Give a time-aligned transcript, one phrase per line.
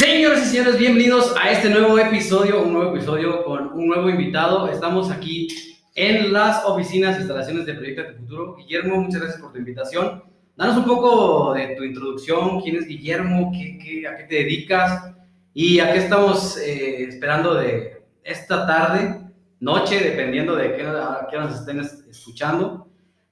[0.00, 4.66] Señoras y señores, bienvenidos a este nuevo episodio, un nuevo episodio con un nuevo invitado.
[4.70, 5.46] Estamos aquí
[5.94, 8.56] en las oficinas e instalaciones de Proyecto de Futuro.
[8.56, 10.24] Guillermo, muchas gracias por tu invitación.
[10.56, 15.12] Danos un poco de tu introducción, quién es Guillermo, ¿Qué, qué, a qué te dedicas
[15.52, 19.20] y a qué estamos eh, esperando de esta tarde,
[19.60, 22.88] noche, dependiendo de qué, a qué nos estén escuchando.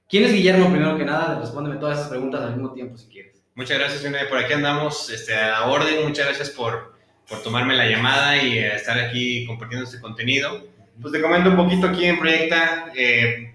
[0.07, 1.39] ¿Quién es Guillermo primero que nada?
[1.39, 3.38] Respóndeme todas esas preguntas al mismo tiempo si quieres.
[3.59, 6.07] Muchas gracias, Por aquí andamos este, a orden.
[6.07, 6.95] Muchas gracias por,
[7.27, 10.65] por tomarme la llamada y eh, estar aquí compartiendo este contenido.
[11.01, 12.85] Pues te comento un poquito aquí en Proyecta.
[12.95, 13.53] Eh,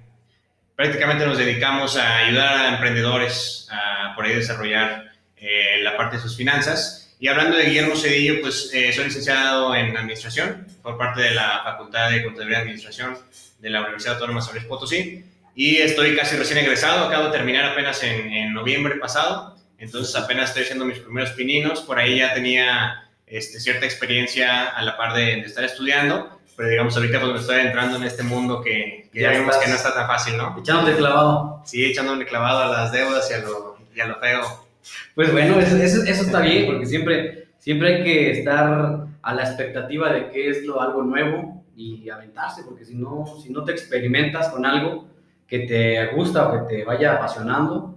[0.77, 6.23] prácticamente nos dedicamos a ayudar a emprendedores a por ahí desarrollar eh, la parte de
[6.23, 7.17] sus finanzas.
[7.19, 12.11] Y hablando de Guillermo Cedillo, pues soy licenciado en Administración por parte de la Facultad
[12.11, 13.17] de Contaduría y Administración
[13.59, 15.25] de la Universidad Autónoma de San Luis Potosí.
[15.57, 19.54] Y estoy casi recién egresado, acabo de terminar apenas en, en noviembre pasado.
[19.85, 24.83] Entonces apenas estoy haciendo mis primeros pininos, por ahí ya tenía este, cierta experiencia a
[24.83, 28.63] la par de, estar estudiando, pero digamos ahorita pues me estoy entrando en este mundo
[28.63, 30.57] que, ya, vemos que no está tan fácil, ¿no?
[30.59, 31.63] Echándole clavado.
[31.67, 34.67] Sí, echándole clavado a las deudas y a lo, y a lo feo.
[35.15, 40.11] Pues bueno, eso, eso, está bien, porque siempre, siempre hay que estar a la expectativa
[40.13, 44.49] de qué es lo algo nuevo y aventarse, porque si no, si no te experimentas
[44.49, 45.09] con algo
[45.47, 47.94] que te gusta o que te vaya apasionando,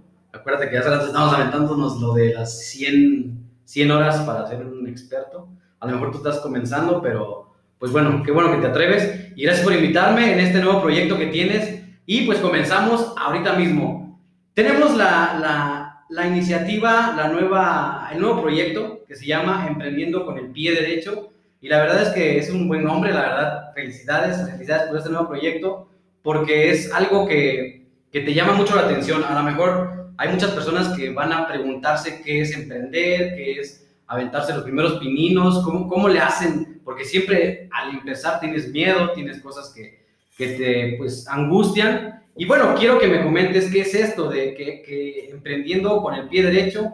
[0.48, 5.46] Acuérdate que ya estamos aventándonos lo de las 100, 100 horas para ser un experto.
[5.78, 9.30] A lo mejor tú estás comenzando, pero pues bueno, qué bueno que te atreves.
[9.36, 11.82] Y gracias por invitarme en este nuevo proyecto que tienes.
[12.06, 14.18] Y pues comenzamos ahorita mismo.
[14.54, 20.38] Tenemos la, la, la iniciativa, la nueva, el nuevo proyecto que se llama Emprendiendo con
[20.38, 21.28] el Pie Derecho.
[21.60, 23.72] Y la verdad es que es un buen nombre, la verdad.
[23.74, 25.90] Felicidades, felicidades por este nuevo proyecto,
[26.22, 29.22] porque es algo que, que te llama mucho la atención.
[29.24, 33.86] A lo mejor hay muchas personas que van a preguntarse qué es emprender, qué es
[34.08, 39.40] aventarse los primeros pininos, cómo, cómo le hacen, porque siempre al empezar tienes miedo, tienes
[39.40, 40.04] cosas que,
[40.36, 42.24] que te pues angustian.
[42.36, 46.28] Y bueno, quiero que me comentes qué es esto de que, que emprendiendo con el
[46.28, 46.90] pie derecho,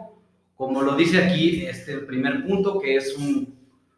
[0.55, 3.55] como lo dice aquí este el primer punto, que es un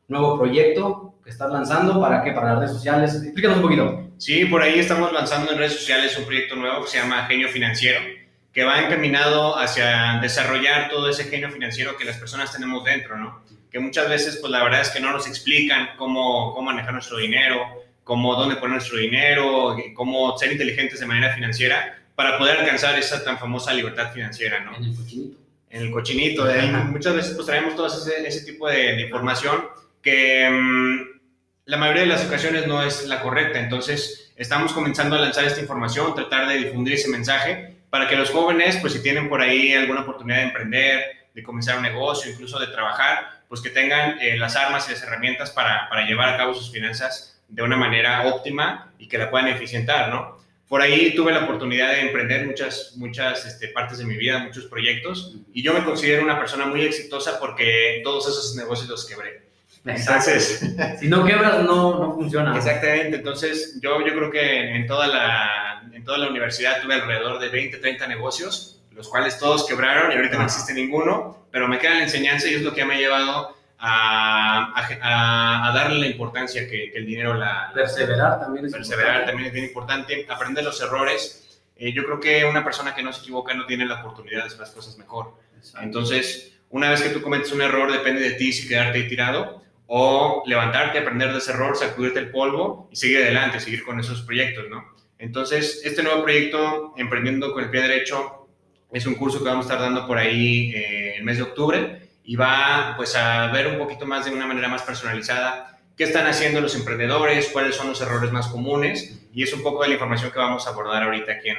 [0.08, 2.32] nuevo proyecto que estás lanzando, ¿para qué?
[2.32, 3.14] Para las redes sociales.
[3.14, 4.10] Explícanos un poquito.
[4.18, 7.50] Sí, por ahí estamos lanzando en redes sociales un proyecto nuevo que se llama Genio
[7.50, 8.17] Financiero
[8.58, 13.44] que va encaminado hacia desarrollar todo ese genio financiero que las personas tenemos dentro, ¿no?
[13.72, 17.20] Que muchas veces, pues la verdad es que no nos explican cómo, cómo manejar nuestro
[17.20, 17.62] dinero,
[18.04, 23.24] cómo, dónde poner nuestro dinero, cómo ser inteligentes de manera financiera para poder alcanzar esa
[23.24, 24.76] tan famosa libertad financiera, ¿no?
[24.76, 25.38] En el cochinito.
[25.70, 26.46] En el cochinito.
[26.86, 29.68] muchas veces, pues traemos todo ese, ese tipo de, información
[30.02, 31.20] que mm,
[31.66, 33.60] la mayoría de las ocasiones no es la correcta.
[33.60, 38.30] Entonces, estamos comenzando a lanzar esta información, tratar de difundir ese mensaje para que los
[38.30, 42.60] jóvenes, pues si tienen por ahí alguna oportunidad de emprender, de comenzar un negocio, incluso
[42.60, 46.38] de trabajar, pues que tengan eh, las armas y las herramientas para, para, llevar a
[46.38, 50.38] cabo sus finanzas de una manera óptima y que la puedan eficientar, ¿no?
[50.68, 54.66] Por ahí tuve la oportunidad de emprender muchas, muchas este, partes de mi vida, muchos
[54.66, 59.48] proyectos, y yo me considero una persona muy exitosa porque todos esos negocios los quebré.
[59.86, 62.58] Entonces, si no quebras, no, no funciona.
[62.58, 67.40] Exactamente, entonces yo, yo creo que en toda, la, en toda la universidad tuve alrededor
[67.40, 71.78] de 20, 30 negocios, los cuales todos quebraron y ahorita no existe ninguno, pero me
[71.78, 76.08] queda la enseñanza y es lo que me ha llevado a, a, a darle la
[76.08, 77.72] importancia que, que el dinero la...
[77.74, 81.62] Perseverar también es Perseverar también es bien importante, aprender los errores.
[81.76, 84.48] Eh, yo creo que una persona que no se equivoca no tiene la oportunidad de
[84.48, 85.36] hacer las cosas mejor.
[85.80, 89.64] Entonces, una vez que tú cometes un error, depende de ti si quedarte ahí tirado
[89.88, 94.22] o levantarte, aprender de ese error, sacudirte el polvo y seguir adelante, seguir con esos
[94.24, 94.98] proyectos, ¿no?
[95.20, 98.48] Entonces, este nuevo proyecto, Emprendiendo con el Pie Derecho,
[98.92, 102.10] es un curso que vamos a estar dando por ahí eh, el mes de octubre
[102.24, 106.28] y va pues a ver un poquito más de una manera más personalizada qué están
[106.28, 109.94] haciendo los emprendedores, cuáles son los errores más comunes y es un poco de la
[109.96, 111.58] información que vamos a abordar ahorita aquí en,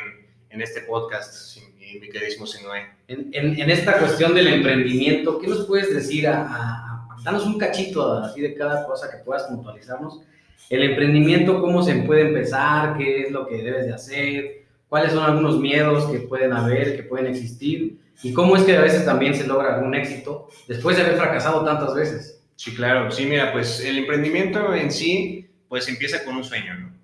[0.50, 2.86] en este podcast, mi queridísimo Sinoé.
[3.08, 6.88] En, en, en, esta cuestión del emprendimiento, ¿qué nos puedes decir a
[7.22, 10.22] danos un cachito así de cada cosa que puedas puntualizarnos.
[10.70, 15.24] El emprendimiento, cómo se puede empezar, qué es lo que debes de hacer, cuáles son
[15.24, 19.34] algunos miedos que pueden haber, que pueden existir, y cómo es que a veces también
[19.34, 22.42] se logra algún éxito después de haber fracasado tantas veces.
[22.56, 26.98] Sí, claro, sí, mira, pues el emprendimiento en sí, pues empieza con un sueño, ¿no?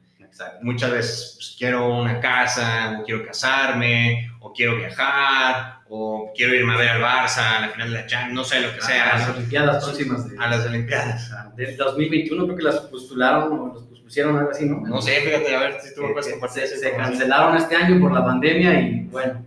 [0.62, 6.76] Muchas veces pues, quiero una casa, quiero casarme, o quiero viajar, o quiero irme a
[6.76, 9.14] ver al Barça a la final de la Champions, no sé lo que sea.
[9.14, 10.26] A las Olimpiadas próximas.
[10.38, 11.32] a las Olimpiadas.
[11.56, 14.80] Del 2021 creo que las postularon o los pusieron algo así, ¿no?
[14.80, 16.66] No sé, fíjate, a ver si tú me puedes compartir.
[16.66, 19.44] Se, se cancelaron este año por la pandemia y bueno.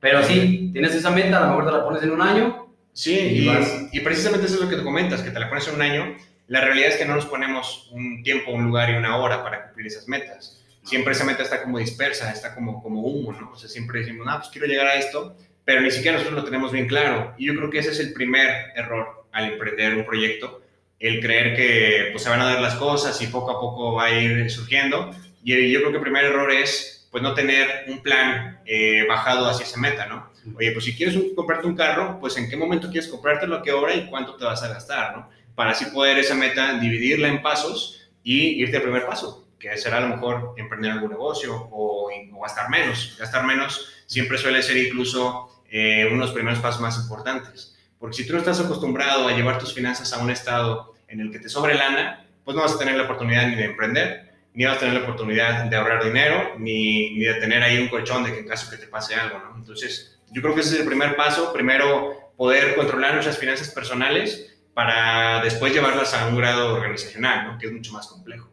[0.00, 2.68] Pero sí, tienes esa meta, a lo mejor te la pones en un año
[2.98, 5.76] Sí, y, y, precisamente eso es lo que te comentas, que te la pones en
[5.76, 6.16] un año.
[6.48, 9.66] La realidad es que no nos ponemos un tiempo, un lugar y una hora para
[9.66, 10.57] cumplir esas metas.
[10.88, 13.50] Siempre esa meta está como dispersa, está como, como humo, ¿no?
[13.52, 15.36] O sea, siempre decimos, ah, pues quiero llegar a esto,
[15.66, 17.34] pero ni siquiera nosotros lo tenemos bien claro.
[17.36, 20.62] Y yo creo que ese es el primer error al emprender un proyecto,
[20.98, 24.06] el creer que pues, se van a dar las cosas y poco a poco va
[24.06, 25.10] a ir surgiendo.
[25.44, 29.46] Y yo creo que el primer error es pues no tener un plan eh, bajado
[29.46, 30.30] hacia esa meta, ¿no?
[30.56, 33.72] Oye, pues si quieres comprarte un carro, pues en qué momento quieres comprártelo, a qué
[33.72, 35.28] hora y cuánto te vas a gastar, ¿no?
[35.54, 39.98] Para así poder esa meta dividirla en pasos y irte al primer paso, que será
[39.98, 43.16] a lo mejor emprender algún negocio o, o gastar menos.
[43.18, 47.76] Gastar menos siempre suele ser incluso eh, uno de los primeros pasos más importantes.
[47.98, 51.30] Porque si tú no estás acostumbrado a llevar tus finanzas a un estado en el
[51.30, 54.64] que te sobre lana, pues no vas a tener la oportunidad ni de emprender, ni
[54.64, 58.24] vas a tener la oportunidad de ahorrar dinero, ni, ni de tener ahí un colchón
[58.24, 59.42] de que en caso que te pase algo.
[59.56, 61.52] Entonces, yo creo que ese es el primer paso.
[61.52, 67.58] Primero, poder controlar nuestras finanzas personales para después llevarlas a un grado organizacional, ¿no?
[67.58, 68.48] Que es mucho más complejo.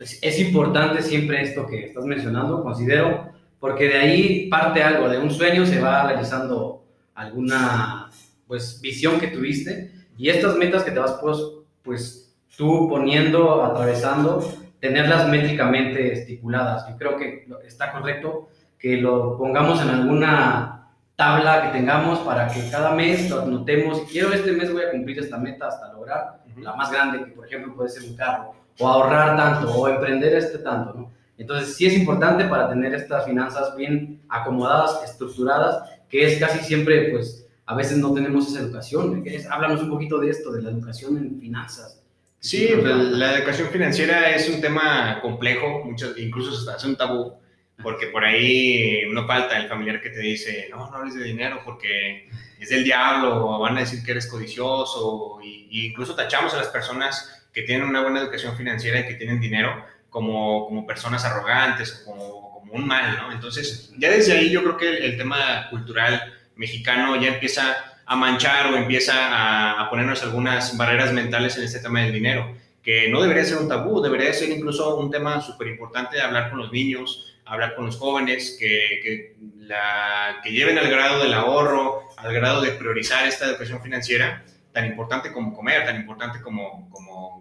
[0.00, 3.30] Es, es importante siempre esto que estás mencionando, considero,
[3.60, 6.82] porque de ahí parte algo, de un sueño se va realizando
[7.14, 8.10] alguna
[8.48, 11.38] pues visión que tuviste y estas metas que te vas pues,
[11.82, 16.88] pues tú poniendo, atravesando, tenerlas métricamente estipuladas.
[16.88, 18.48] Yo creo que está correcto
[18.78, 24.02] que lo pongamos en alguna tabla que tengamos para que cada mes lo notemos.
[24.10, 27.46] Quiero este mes voy a cumplir esta meta hasta lograr la más grande, que por
[27.46, 31.12] ejemplo puede ser un carro, o ahorrar tanto, o emprender este tanto, ¿no?
[31.38, 37.10] Entonces, sí es importante para tener estas finanzas bien acomodadas, estructuradas, que es casi siempre,
[37.12, 39.24] pues, a veces no tenemos esa educación.
[39.48, 42.02] háblanos un poquito de esto, de la educación en finanzas.
[42.40, 47.34] Sí, pues, la educación financiera es un tema complejo, muchos, incluso hasta es un tabú,
[47.82, 51.60] porque por ahí no falta el familiar que te dice, no, no hables de dinero
[51.64, 52.28] porque
[52.58, 56.68] es del diablo, o van a decir que eres codicioso, y, incluso tachamos a las
[56.68, 62.02] personas que tienen una buena educación financiera y que tienen dinero como, como personas arrogantes,
[62.04, 63.32] como, como un mal, ¿no?
[63.32, 68.72] Entonces, ya desde ahí yo creo que el, tema cultural mexicano ya empieza a manchar
[68.72, 73.20] o empieza a, a, ponernos algunas barreras mentales en este tema del dinero, que no
[73.20, 76.72] debería ser un tabú, debería ser incluso un tema súper importante de hablar con los
[76.72, 82.32] niños, hablar con los jóvenes, que, que, la, que lleven al grado del ahorro, al
[82.32, 87.39] grado de priorizar esta educación financiera, tan importante como comer, tan importante como, como,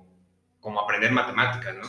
[0.60, 1.88] como aprender matemáticas, ¿no?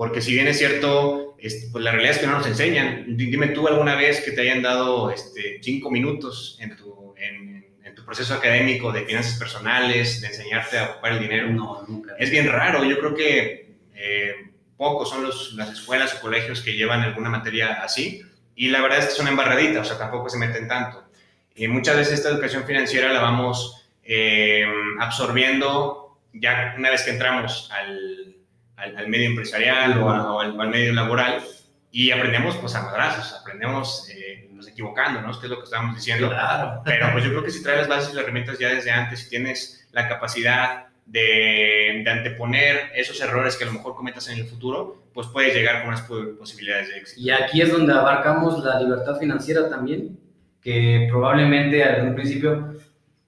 [0.00, 3.04] porque si bien es cierto, pues la realidad es que no nos enseñan.
[3.18, 8.02] Dime tú alguna vez que te hayan dado este, cinco minutos en tu, en, tu
[8.06, 11.50] proceso académico de finanzas personales, de enseñarte a ocupar el dinero.
[11.50, 12.14] No, nunca.
[12.18, 12.82] Es bien raro.
[12.82, 14.36] Yo creo que eh,
[14.78, 18.22] pocos son los, las escuelas o colegios que llevan alguna materia así.
[18.56, 21.04] Y la verdad es que son embarraditas, o sea, tampoco se meten tanto.
[21.54, 24.64] Y muchas veces esta educación financiera la vamos eh,
[24.98, 25.99] absorbiendo
[26.32, 28.40] ya una vez que entramos al
[28.80, 31.42] al, medio empresarial o, al, medio laboral
[31.90, 36.28] y aprendemos pues a madrazos, aprendemos eh, nos equivocándonos, que es lo que estábamos diciendo.
[36.28, 36.82] Claro.
[36.84, 39.20] Pero pues yo creo que si traes las bases y las herramientas ya desde antes,
[39.20, 44.38] si tienes la capacidad de, de, anteponer esos errores que a lo mejor cometas en
[44.38, 47.20] el futuro, pues puedes llegar con unas posibilidades de éxito.
[47.20, 50.20] Y aquí es donde abarcamos la libertad financiera también,
[50.62, 52.76] que probablemente al un principio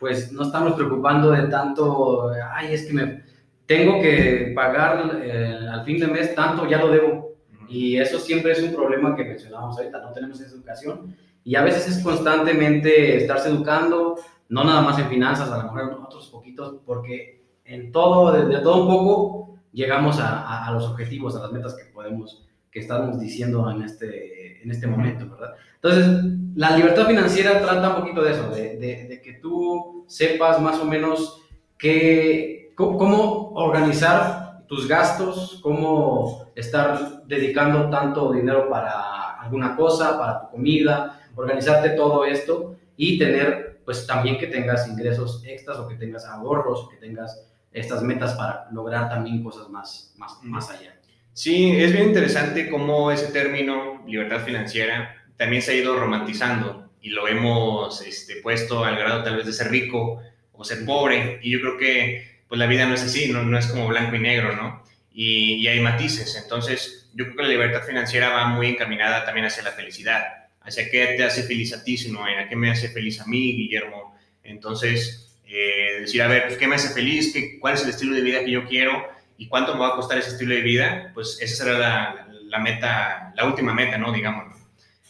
[0.03, 3.23] pues no estamos preocupando de tanto, ay, es que me
[3.67, 7.37] tengo que pagar eh, al fin de mes tanto, ya lo debo.
[7.69, 11.15] Y eso siempre es un problema que mencionamos ahorita, no tenemos esa educación.
[11.45, 14.17] Y a veces es constantemente estarse educando,
[14.49, 18.59] no nada más en finanzas, a lo mejor en otros poquitos, porque en todo, de,
[18.59, 23.21] todo un poco, llegamos a, a, los objetivos, a las metas que podemos, que estamos
[23.21, 25.55] diciendo en este, en este momento, ¿verdad?
[25.75, 26.07] Entonces,
[26.55, 31.43] la libertad financiera trata un poquito de eso, de, que tú sepas más o menos
[31.79, 35.61] qué, ¿Cómo, organizar tus gastos?
[35.63, 41.21] ¿Cómo estar dedicando tanto dinero para alguna cosa, para tu comida?
[41.37, 46.85] Organizarte todo esto y tener, pues también que tengas ingresos extras o que tengas ahorros
[46.85, 50.95] o que tengas estas metas para lograr también cosas más, más, más allá.
[51.35, 57.09] Sí, es bien interesante cómo ese término, libertad financiera, también se ha ido romantizando y
[57.09, 60.23] lo hemos este, puesto al grado tal vez de ser rico
[60.53, 61.41] o ser pobre.
[61.43, 64.15] Y yo creo que pues la vida no es así, no, no es como blanco
[64.15, 64.85] y negro, ¿no?
[65.11, 66.37] Y, y, hay matices.
[66.37, 70.23] Entonces, yo creo que la libertad financiera va muy encaminada también hacia la felicidad,
[70.61, 73.55] hacia qué te hace feliz a ti, sino a qué me hace feliz a mí,
[73.57, 74.15] Guillermo.
[74.45, 77.33] Entonces, eh, decir, a ver, pues, ¿qué me hace feliz?
[77.33, 79.03] ¿Qué, ¿Cuál es el estilo de vida que yo quiero?
[79.43, 81.11] ¿Y cuánto me va a costar ese estilo de vida?
[81.15, 84.13] Pues esa será la, meta, la última meta, ¿no?
[84.13, 84.55] Digamos.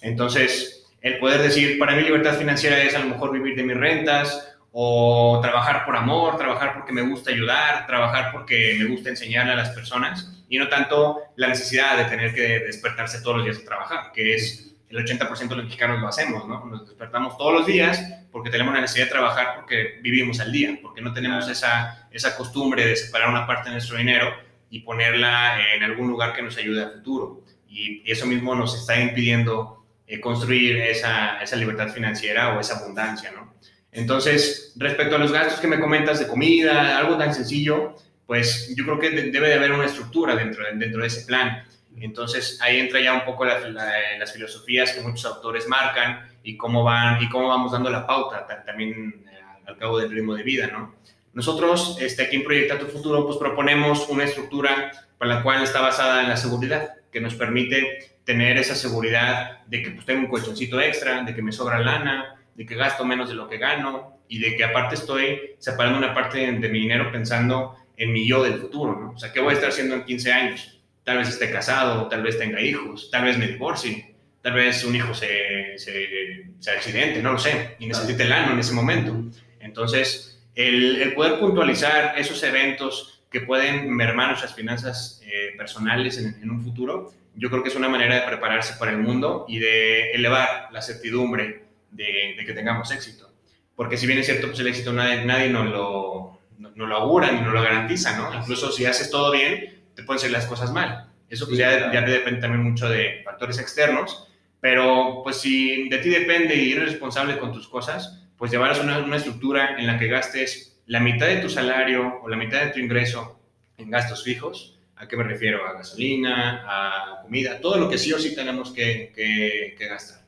[0.01, 3.77] Entonces, el poder decir, para mí libertad financiera es a lo mejor vivir de mis
[3.77, 9.53] rentas, o trabajar por amor, trabajar porque me gusta ayudar, trabajar porque me gusta enseñarle
[9.53, 13.59] a las personas y no tanto la necesidad de tener que despertarse todos los días
[13.59, 16.67] a trabajar, que es el 80% de los mexicanos lo hacemos, ¿no?
[16.67, 20.79] Nos despertamos todos los días porque tenemos la necesidad de trabajar porque vivimos al día,
[20.83, 24.35] porque no tenemos esa, esa costumbre de separar una parte de nuestro dinero
[24.69, 27.43] y ponerla en algún lugar que nos ayude al futuro.
[27.69, 33.31] Y, eso mismo nos está impidiendo eh, construir esa, esa libertad financiera o esa abundancia,
[33.31, 33.55] ¿no?
[33.93, 37.97] Entonces, respecto a los gastos que me comentas de comida, algo tan sencillo,
[38.27, 41.65] pues yo creo que debe de haber una estructura dentro, dentro de ese plan.
[42.01, 47.23] Entonces, ahí entra ya un poco las filosofías que muchos autores marcan y cómo, van,
[47.23, 50.95] y cómo vamos dando la pauta también eh, al cabo del ritmo de vida, ¿no?
[51.33, 55.81] Nosotros, este, aquí en Proyecta Tu Futuro, pues proponemos una estructura para la cual está
[55.81, 60.29] basada en la seguridad, que nos permite tener esa seguridad de que pues, tengo un
[60.29, 64.19] colchoncito extra, de que me sobra lana, de que gasto menos de lo que gano
[64.29, 68.43] y de que aparte estoy separando una parte de, mi dinero pensando en mi yo
[68.43, 69.11] del futuro, ¿no?
[69.13, 70.82] O sea, ¿qué voy a estar haciendo en 15 años?
[71.05, 74.95] Tal vez esté casado, tal vez tenga hijos, tal vez me divorcie, tal vez un
[74.95, 79.17] hijo se, se, accidente, no lo sé, y necesite el año en ese momento.
[79.61, 86.51] Entonces, el, poder puntualizar esos eventos que pueden mermar nuestras finanzas eh, personales en, en,
[86.51, 90.13] un futuro, yo creo que es una manera de prepararse para el mundo y de
[90.13, 93.31] elevar la certidumbre de, que tengamos éxito.
[93.77, 97.31] Porque si bien es cierto, pues el éxito nadie, nadie nos, lo, no, lo augura
[97.33, 98.35] ni nos lo garantiza, ¿no?
[98.35, 101.09] Incluso si haces todo bien, te pueden salir las cosas mal.
[101.29, 104.29] Eso pues ya, ya depende también mucho de factores externos,
[104.61, 108.99] pero pues si de ti depende y eres responsable con tus cosas, pues llevarás una,
[108.99, 112.71] una estructura en la que gastes la mitad de tu salario o la mitad de
[112.71, 113.41] tu ingreso
[113.79, 114.79] en gastos fijos.
[114.97, 115.67] ¿A qué me refiero?
[115.67, 120.23] A gasolina, a comida, todo lo que sí o sí tenemos que, que, que gastar.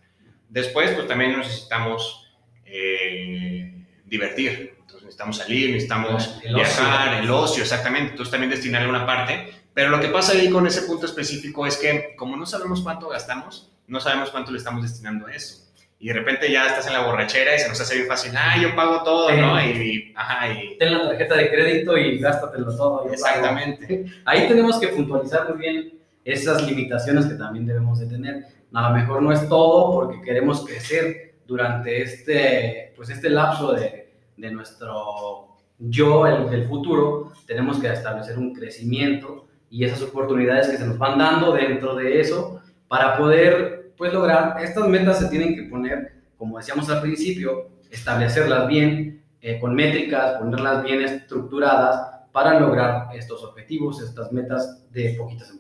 [0.48, 2.32] Después, pues también necesitamos
[2.64, 3.72] eh,
[4.04, 4.73] divertir.
[5.04, 8.12] Necesitamos salir, necesitamos viajar, el ocio, exactamente.
[8.12, 9.52] Entonces también destinarle una parte.
[9.72, 13.08] Pero lo que pasa ahí con ese punto específico es que como no sabemos cuánto
[13.08, 15.64] gastamos, no sabemos cuánto le estamos destinando a eso.
[15.98, 18.56] Y de repente ya estás en la borrachera y se nos hace bien fácil, ah,
[18.60, 19.60] yo pago todo, ¿no?
[19.64, 20.76] Y, ajá, y...
[20.78, 23.10] Ten la tarjeta de crédito y gástatelo todo.
[23.10, 24.04] Exactamente.
[24.24, 25.94] Ahí tenemos que puntualizar muy bien
[26.24, 30.66] esas limitaciones que también debemos de tener a lo mejor no es todo porque queremos
[30.66, 34.03] crecer durante este, pues este lapso de,
[34.36, 40.76] de nuestro yo, el, del futuro, tenemos que establecer un crecimiento y esas oportunidades que
[40.76, 45.54] se nos van dando dentro de eso para poder pues lograr, estas metas se tienen
[45.54, 52.58] que poner, como decíamos al principio, establecerlas bien, eh, con métricas, ponerlas bien estructuradas para
[52.58, 55.58] lograr estos objetivos, estas metas de poquitas en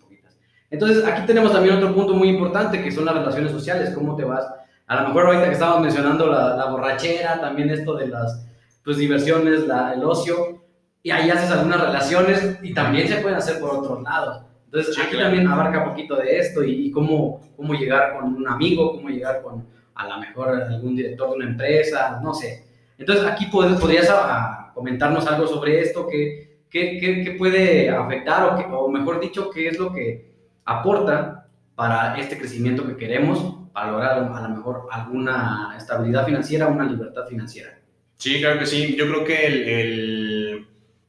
[0.74, 4.24] entonces, aquí tenemos también otro punto muy importante, que son las relaciones sociales, cómo te
[4.24, 4.44] vas.
[4.88, 8.44] A lo mejor ahorita que estábamos mencionando la, borrachera, también esto de las
[8.84, 10.62] pues, diversiones, la, el ocio,
[11.02, 14.42] y ahí haces algunas relaciones y también se pueden hacer por otros lados.
[14.66, 18.92] Entonces, aquí también abarca un poquito de esto y, cómo, cómo llegar con un amigo,
[18.92, 22.64] cómo llegar con a lo mejor algún director de una empresa, no sé.
[22.98, 28.88] Entonces, aquí podrías ah, comentarnos algo sobre esto, qué, qué, qué, puede afectar o, o
[28.90, 34.48] mejor dicho, qué es lo que aporta para este crecimiento que queremos, para lograr a
[34.48, 37.73] lo mejor alguna estabilidad financiera, una libertad financiera.
[38.18, 38.96] Sí, claro que sí.
[38.96, 40.66] Yo creo que el,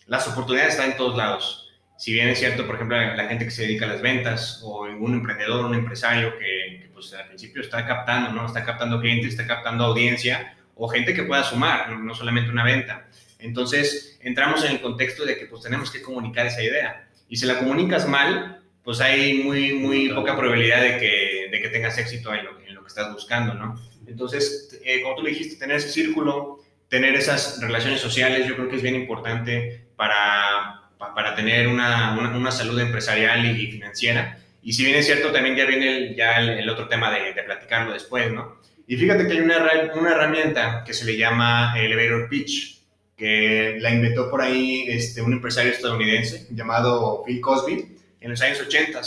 [0.07, 1.74] las oportunidades están en todos lados.
[1.97, 4.81] Si bien es cierto, por ejemplo, la gente que se dedica a las ventas o
[4.81, 8.45] un emprendedor, un empresario que, pues al principio está captando, ¿no?
[8.45, 12.65] Está captando clientes, está captando audiencia o gente que pueda sumar, no, no solamente una
[12.65, 13.07] venta.
[13.39, 17.07] Entonces, entramos en el contexto de que pues tenemos que comunicar esa idea.
[17.29, 21.69] Y si la comunicas mal, pues hay muy, muy poca probabilidad de que, de que
[21.69, 23.81] tengas éxito en lo, en lo, que estás buscando, ¿no?
[24.05, 26.59] Entonces, eh, como tú dijiste, tener ese círculo,
[26.89, 32.51] tener esas relaciones sociales, yo creo que es bien importante para, para tener una, una,
[32.51, 34.39] salud empresarial y, financiera.
[34.63, 37.44] Y si bien es cierto, también ya viene el, ya el, otro tema de, de,
[37.44, 38.58] platicarlo después, ¿no?
[38.88, 39.58] Y fíjate que hay una,
[39.96, 42.82] una herramienta que se le llama Elevator Pitch,
[43.18, 48.60] que la inventó por ahí este, un empresario estadounidense llamado Phil Cosby en los años
[48.60, 49.01] 80.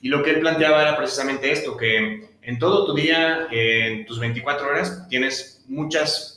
[0.00, 4.18] Y lo que él planteaba era precisamente esto, que en todo tu día, en tus
[4.18, 6.31] 24 horas, tienes muchas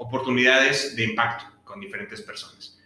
[0.00, 2.78] oportunidades de impacto con diferentes personas.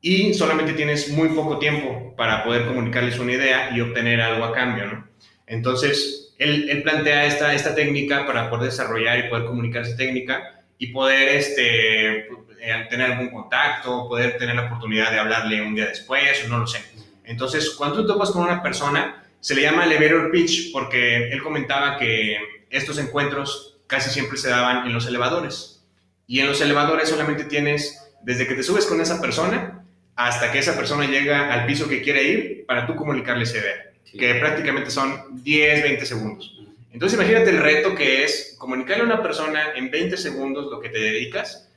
[0.00, 4.52] Y solamente tienes muy poco tiempo para poder comunicarles una idea y obtener algo a
[4.52, 5.08] cambio, ¿no?
[5.46, 10.64] Entonces, él, él plantea esta, esta técnica para poder desarrollar y poder comunicar esa técnica
[10.78, 15.86] y poder este, eh, tener algún contacto, poder tener la oportunidad de hablarle un día
[15.86, 16.80] después, o no lo sé
[17.26, 21.98] entonces, cuando tú topas con una persona, se le llama elevator pitch porque él comentaba
[21.98, 22.38] que
[22.70, 25.75] estos encuentros casi siempre se daban en los elevadores.
[26.26, 29.84] Y en los elevadores solamente tienes, desde que te subes con esa persona
[30.16, 33.92] hasta que esa persona llega al piso que quiere ir, para tú comunicarle esa idea,
[34.18, 36.58] que prácticamente son 10, 20 segundos.
[36.90, 40.88] Entonces imagínate el reto que es comunicarle a una persona en 20 segundos lo que
[40.88, 41.70] te dedicas,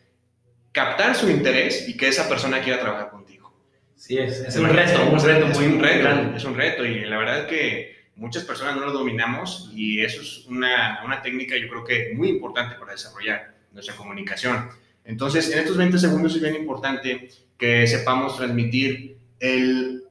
[0.72, 3.53] captar su interés y que esa persona quiera trabajar contigo.
[3.98, 6.38] Sí, es, es un reto, un reto muy un reto, grande.
[6.38, 10.22] Es un reto y la verdad es que muchas personas no lo dominamos y eso
[10.22, 14.69] es una, una técnica yo creo que muy importante para desarrollar nuestra comunicación.
[15.05, 20.03] Entonces, en estos 20 segundos es bien importante que sepamos transmitir el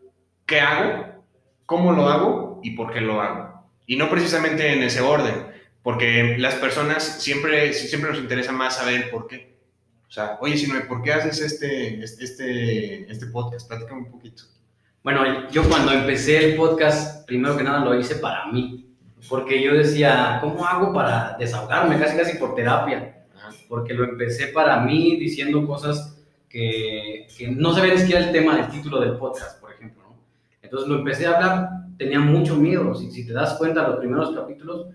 [0.46, 1.24] qué hago,
[1.66, 3.62] cómo lo hago y por qué lo hago.
[3.86, 5.46] Y no precisamente en ese orden,
[5.82, 9.56] porque las personas siempre, siempre nos interesa más saber por qué.
[10.08, 13.68] O sea, oye, si no, ¿por qué haces este, este, este podcast?
[13.68, 14.44] Platícame un poquito.
[15.02, 18.94] Bueno, yo cuando empecé el podcast, primero que nada lo hice para mí,
[19.28, 21.98] porque yo decía, ¿cómo hago para desahogarme?
[21.98, 23.17] Casi, casi por terapia,
[23.68, 28.56] porque lo empecé para mí diciendo cosas que, que no sabía ni siquiera el tema
[28.56, 30.02] del título del podcast, por ejemplo.
[30.02, 30.16] ¿no?
[30.62, 34.34] Entonces lo empecé a hablar, tenía mucho miedo, si, si te das cuenta, los primeros
[34.34, 34.87] capítulos,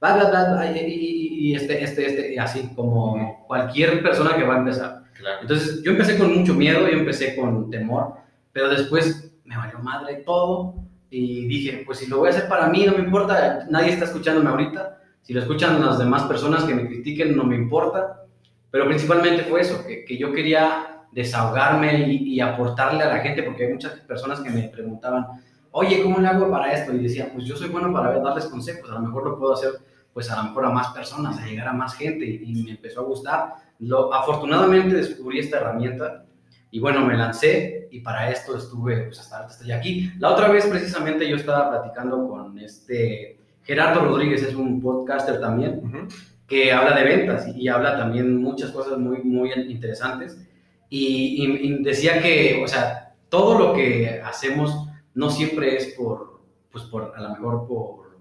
[0.00, 4.56] bla, bla, bla, y, y, este, este, este, y así, como cualquier persona que va
[4.56, 5.04] a empezar.
[5.14, 5.40] Claro.
[5.42, 8.14] Entonces yo empecé con mucho miedo, yo empecé con temor,
[8.52, 10.74] pero después me valió madre todo
[11.10, 14.04] y dije, pues si lo voy a hacer para mí, no me importa, nadie está
[14.04, 14.97] escuchándome ahorita,
[15.28, 18.24] si lo escuchan las demás personas que me critiquen, no me importa,
[18.70, 23.42] pero principalmente fue eso, que, que yo quería desahogarme y, y, aportarle a la gente,
[23.42, 25.26] porque hay muchas personas que me preguntaban,
[25.70, 26.94] oye, ¿cómo le hago para esto?
[26.94, 29.72] Y decía, pues yo soy bueno para darles consejos, a lo mejor lo puedo hacer,
[30.14, 32.70] pues a lo mejor a más personas, a llegar a más gente, y, y me
[32.70, 33.54] empezó a gustar.
[33.80, 36.24] Lo, afortunadamente descubrí esta herramienta
[36.70, 40.10] y bueno, me lancé y para esto estuve, pues hasta estoy aquí.
[40.18, 43.37] La otra vez precisamente yo estaba platicando con este
[43.68, 46.14] Gerardo Rodríguez, es un podcaster también, uh -huh.
[46.46, 50.40] que habla de ventas y, y, habla también muchas cosas muy, muy interesantes.
[50.88, 56.40] Y, y, y, decía que, o sea, todo lo que hacemos no siempre es por,
[56.72, 58.18] pues por, a lo mejor por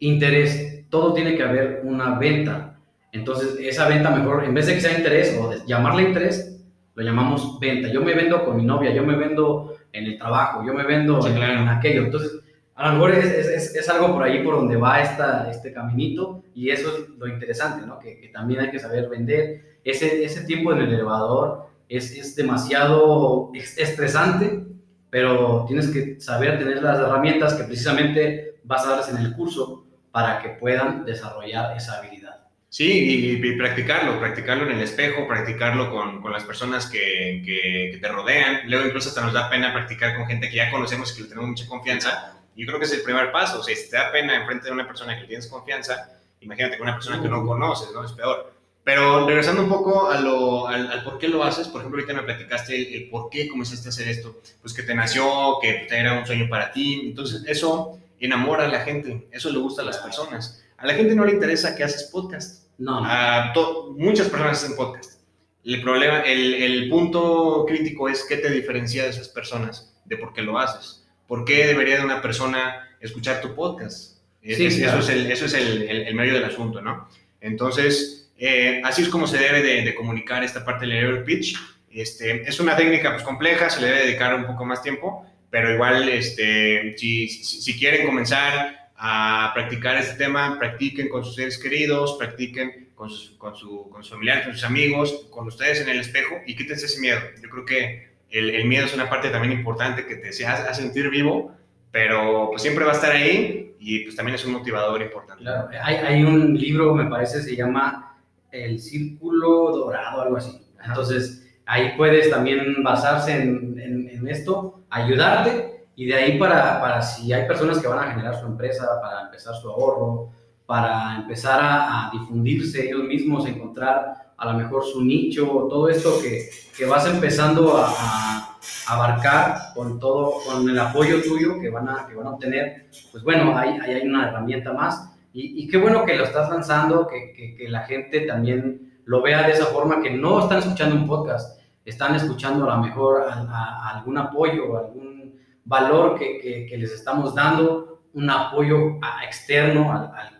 [0.00, 2.78] interés, todo tiene que haber una venta.
[3.12, 6.62] Entonces, esa venta mejor, en vez de que sea interés o de llamarle interés,
[6.94, 7.88] lo llamamos venta.
[7.88, 11.22] Yo me vendo con mi novia, yo me vendo en el trabajo, yo me vendo
[11.22, 11.60] sí, en, claro.
[11.62, 12.04] en, aquello.
[12.04, 12.39] Entonces,
[12.80, 16.42] a lo mejor es, es, es, algo por ahí por donde va esta, este caminito
[16.54, 17.98] y eso es lo interesante, ¿no?
[17.98, 19.78] Que, que también hay que saber vender.
[19.84, 24.64] Ese, ese tiempo en el elevador es, es demasiado estresante,
[25.10, 29.86] pero tienes que saber tener las herramientas que precisamente vas a darles en el curso
[30.10, 32.46] para que puedan desarrollar esa habilidad.
[32.70, 37.90] Sí, y, y, practicarlo, practicarlo en el espejo, practicarlo con, con las personas que, que,
[37.92, 38.60] que, te rodean.
[38.70, 41.28] Luego incluso hasta nos da pena practicar con gente que ya conocemos y que le
[41.28, 42.39] tenemos mucha confianza.
[42.56, 43.60] Yo creo que es el primer paso.
[43.60, 46.10] O sea, si te da pena enfrente de una persona que tienes confianza,
[46.40, 48.04] imagínate con una persona que no conoces, ¿no?
[48.04, 48.52] Es peor.
[48.82, 52.20] Pero regresando un poco a lo, al, al, por qué lo haces, por ejemplo, ahorita
[52.20, 55.86] me platicaste el, el, por qué comenzaste a hacer esto, pues que te nació, que
[55.90, 59.84] era un sueño para ti, entonces eso enamora a la gente, eso le gusta a
[59.84, 60.62] las personas.
[60.78, 62.64] A la gente no le interesa que haces podcast.
[62.78, 63.02] No.
[63.04, 63.52] A
[63.96, 65.20] muchas personas hacen podcast.
[65.62, 70.32] El problema, el, el, punto crítico es qué te diferencia de esas personas, de por
[70.32, 71.06] qué lo haces.
[71.30, 74.18] ¿Por qué debería de una persona escuchar tu podcast?
[74.42, 74.98] Sí, es, claro.
[74.98, 77.08] Eso es, el, eso es el, el, medio del asunto, ¿no?
[77.40, 81.56] Entonces, eh, así es como se debe de, de, comunicar esta parte del elevator pitch.
[81.88, 85.72] Este, es una técnica pues, compleja, se le debe dedicar un poco más tiempo, pero
[85.72, 91.58] igual, este, si, si, si quieren comenzar a practicar este tema, practiquen con sus seres
[91.58, 95.90] queridos, practiquen con sus, con, su, con sus familiares, con sus amigos, con ustedes en
[95.90, 97.20] el espejo y quítense ese miedo.
[97.40, 101.10] Yo creo que el, el miedo es una parte también importante que te hace, sentir
[101.10, 101.52] vivo,
[101.90, 105.42] pero pues siempre va a estar ahí y pues también es un motivador importante.
[105.42, 108.18] Claro, hay, hay un libro, me parece, se llama
[108.50, 110.66] El Círculo Dorado, algo así.
[110.84, 117.02] Entonces, ahí puedes también basarse en, en, en esto, ayudarte y de ahí para, para
[117.02, 120.30] si hay personas que van a generar su empresa, para empezar su ahorro,
[120.70, 126.22] para empezar a, a difundirse ellos mismos, encontrar a lo mejor su nicho, todo esto
[126.22, 128.56] que, que vas empezando a, a,
[128.86, 133.24] abarcar con todo, con el apoyo tuyo que van a, que van a obtener, pues
[133.24, 135.12] bueno, ahí, ahí hay una herramienta más.
[135.32, 139.22] Y, y, qué bueno que lo estás lanzando, que, que, que, la gente también lo
[139.22, 143.22] vea de esa forma, que no están escuchando un podcast, están escuchando a lo mejor
[143.28, 149.92] a, a algún apoyo, algún valor que, que, que, les estamos dando, un apoyo externo
[149.92, 150.39] al, al,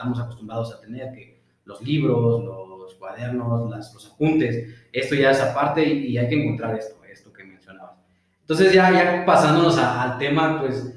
[0.00, 5.40] estamos acostumbrados a tener, que los libros, los cuadernos, las, los apuntes, esto ya es
[5.40, 7.96] aparte y, y, hay que encontrar esto, esto que mencionabas.
[8.40, 10.94] Entonces ya, ya pasándonos a, al tema, pues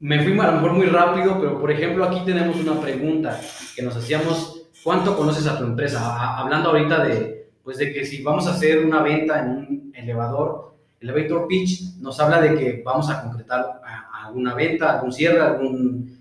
[0.00, 3.40] me fui a lo mejor muy rápido, pero por ejemplo aquí tenemos una pregunta
[3.76, 6.00] que nos hacíamos, ¿cuánto conoces a tu empresa?
[6.00, 9.92] A, hablando ahorita de, pues de que si vamos a hacer una venta en un
[9.94, 13.80] elevador, elevator pitch nos habla de que vamos a concretar
[14.24, 16.15] alguna venta, algún cierre, algún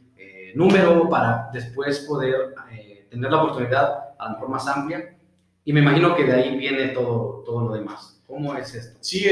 [0.55, 5.15] número para después poder eh, tener la oportunidad a lo mejor más amplia.
[5.63, 8.21] Y me imagino que de ahí viene todo, todo lo demás.
[8.27, 8.97] ¿Cómo es esto?
[9.01, 9.25] Sí,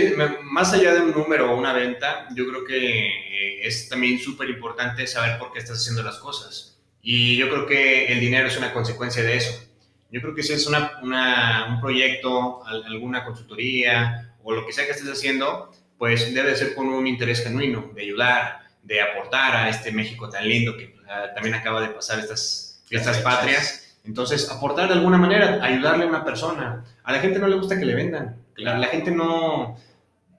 [0.43, 4.49] más allá de un número o una venta, yo creo que eh, es también súper
[4.49, 6.79] importante saber por qué estás haciendo las cosas.
[7.01, 9.67] Y yo creo que el dinero es una consecuencia de eso.
[10.11, 14.91] Yo creo que si es una, un proyecto, alguna consultoría o lo que sea que
[14.91, 19.91] estés haciendo, pues debe ser con un interés genuino de ayudar, de aportar a este
[19.91, 23.97] México tan lindo que ah, también acaba de pasar estas, estas patrias.
[24.05, 26.83] Entonces, aportar de alguna manera, ayudarle a una persona.
[27.03, 28.37] A la gente no le gusta que le vendan.
[28.57, 29.77] La, la gente no...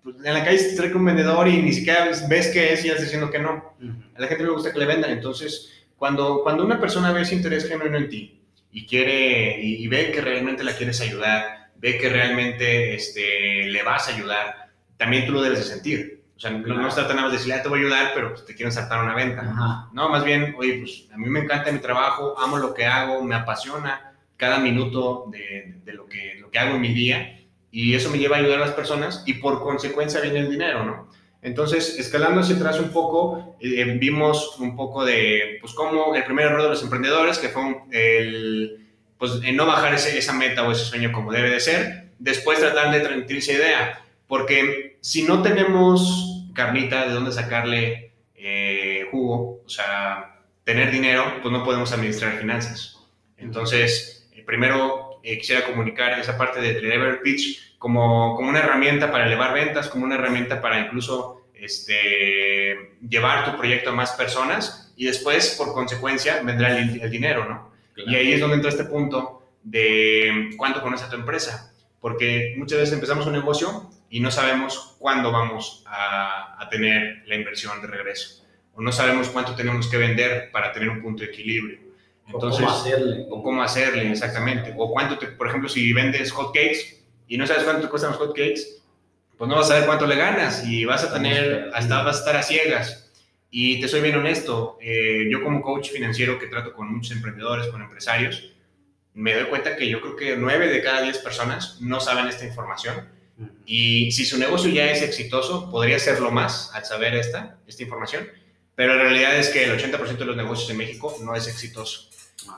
[0.03, 2.89] Pues, en la calle se trae un vendedor y ni siquiera ves qué es y
[2.89, 3.75] estás diciendo que no.
[4.15, 5.11] A la gente no le gusta que le vendan.
[5.11, 10.11] Entonces, cuando, cuando una persona ve ese interés genuino en ti, y quiere y, ve
[10.11, 15.33] que realmente la quieres ayudar, ve que realmente este, le vas a ayudar, también tú
[15.33, 16.24] lo debes de sentir.
[16.37, 18.31] O sea, no, no se trata nada de decirle, ah, te voy a ayudar, pero
[18.31, 19.89] pues, te quieren saltar una venta.
[19.93, 23.23] No, más bien, oye, pues a mí me encanta mi trabajo, amo lo que hago,
[23.23, 27.95] me apasiona cada minuto de, de lo, que, lo que hago en mi día y
[27.95, 31.11] eso me lleva a ayudar a las personas y por consecuencia viene el dinero, ¿no?
[31.43, 36.47] Entonces, escalando hacia atrás un poco, eh, vimos un poco de, pues, cómo el primer
[36.47, 41.13] error de los emprendedores, que fue el, pues, no bajar esa meta o ese sueño
[41.13, 47.07] como debe de ser, después tratar de transmitir esa idea, porque si no tenemos carnita
[47.07, 53.07] de dónde sacarle eh, jugo, o sea, tener dinero, pues no podemos administrar finanzas.
[53.37, 59.27] Entonces, eh, primero quisiera comunicar esa parte de Deliver Pitch como, como una herramienta para
[59.27, 65.05] elevar ventas, como una herramienta para incluso este, llevar tu proyecto a más personas y
[65.05, 67.71] después, por consecuencia, vendrá el, dinero, ¿no?
[67.95, 72.79] Y ahí es donde entra este punto de cuánto conoce a tu empresa, porque muchas
[72.79, 77.89] veces empezamos un negocio y no sabemos cuándo vamos a, a tener la inversión de
[77.89, 81.81] regreso, o no sabemos cuánto tenemos que vender para tener un punto de equilibrio.
[82.29, 83.27] Entonces, o cómo hacerle.
[83.29, 84.73] O cómo hacerle, exactamente.
[84.77, 88.13] O cuánto, te, por ejemplo, si vendes hot cakes, y no sabes cuánto te cuestan
[88.13, 88.83] los hotcakes,
[89.37, 92.19] pues no vas a saber cuánto le ganas y vas a tener, hasta vas a
[92.21, 93.13] estar a ciegas.
[93.51, 97.67] Y te soy bien honesto, eh, yo como coach financiero que trato con muchos emprendedores,
[97.67, 98.53] con empresarios,
[99.13, 102.47] me doy cuenta que yo creo que 9 de cada 10 personas no saben esta
[102.47, 103.09] información.
[103.67, 108.27] Y si su negocio ya es exitoso, podría serlo más al saber esta, esta información.
[108.75, 112.09] Pero la realidad es que el 80% de los negocios en México no es exitoso.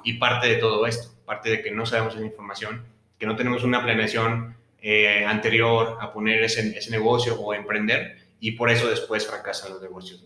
[0.05, 2.85] Y parte de todo esto, parte de que no sabemos esa información,
[3.19, 8.53] que no tenemos una planeación eh, anterior a poner ese, ese, negocio o emprender y
[8.53, 10.25] por eso después fracasan los negocios.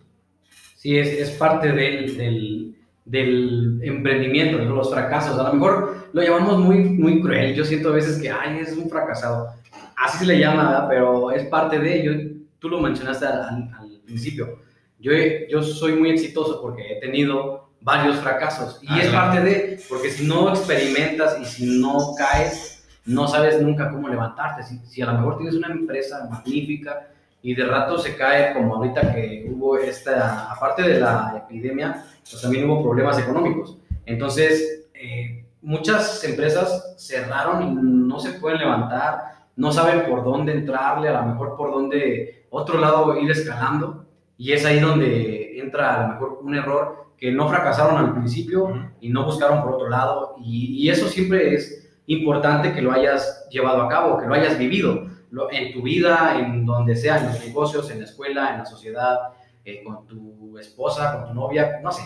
[0.77, 5.39] Sí, es, es parte del, del, del, emprendimiento, de los fracasos.
[5.39, 7.55] A lo mejor lo llamamos muy, muy cruel.
[7.55, 9.55] Yo siento a veces que, ay, es un fracasado.
[10.01, 12.31] Así se le llama, pero es parte de ello.
[12.59, 14.61] Tú lo mencionaste al, al principio.
[14.99, 15.13] Yo,
[15.49, 20.11] yo soy muy exitoso porque he tenido varios fracasos y ah, es parte de, porque
[20.11, 24.63] si no experimentas y si no caes, no sabes nunca cómo levantarte.
[24.63, 27.09] Si, si, a lo mejor tienes una empresa magnífica
[27.43, 32.43] y de rato se cae, como ahorita que hubo esta, aparte de la epidemia, pues
[32.43, 33.79] también hubo problemas económicos.
[34.05, 41.09] Entonces, eh, muchas empresas cerraron y no se pueden levantar, no saben por dónde entrarle,
[41.09, 44.07] a lo mejor por dónde, otro lado ir escalando.
[44.37, 48.91] Y es ahí donde entra a lo mejor un error que no fracasaron al principio
[49.01, 50.37] y no buscaron por otro lado.
[50.41, 54.59] Y, y eso siempre es importante que lo hayas llevado a cabo, que lo hayas
[54.59, 55.11] vivido
[55.51, 59.19] en tu vida, en donde sea, en los negocios, en la escuela, en la sociedad,
[59.65, 62.03] eh, con tu esposa, con tu novia, no sé,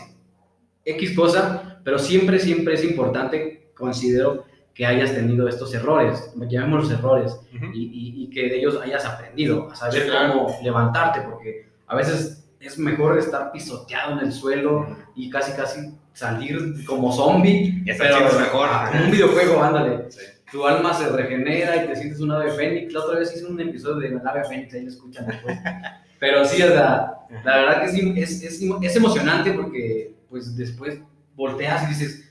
[0.84, 7.36] X cosa, pero siempre, siempre es importante, considero, que hayas tenido estos errores, llamémoslos errores,
[7.72, 12.78] y, y, que de ellos hayas aprendido a saber cómo levantarte, porque a veces es
[12.78, 18.68] mejor estar pisoteado en el suelo y casi, casi salir como zombie, pero mejor.
[18.90, 20.08] Como un videojuego, ándale.
[20.50, 22.92] Tu alma se regenera y te sientes un ave fénix.
[22.92, 25.56] La otra vez hice un episodio de la ave fénix, ahí lo escuchan después.
[26.18, 27.12] pero sí, sea,
[27.44, 30.98] la verdad que sí, es, es, es emocionante porque pues después
[31.34, 32.23] volteas y dices,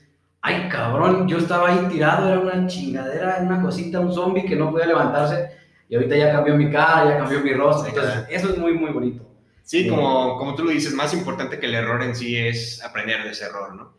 [0.44, 4.70] ay cabrón, yo estaba ahí tirado, era una chingadera, una cosita, un zombie que no
[4.70, 5.52] podía levantarse
[5.88, 7.88] y ahorita ya cambió mi cara, ya cambió mi rostro.
[7.88, 9.26] Entonces, eso es muy, muy bonito.
[9.62, 13.24] Sí, como, como tú lo dices, más importante que el error en sí es aprender
[13.24, 13.94] de ese error, ¿no?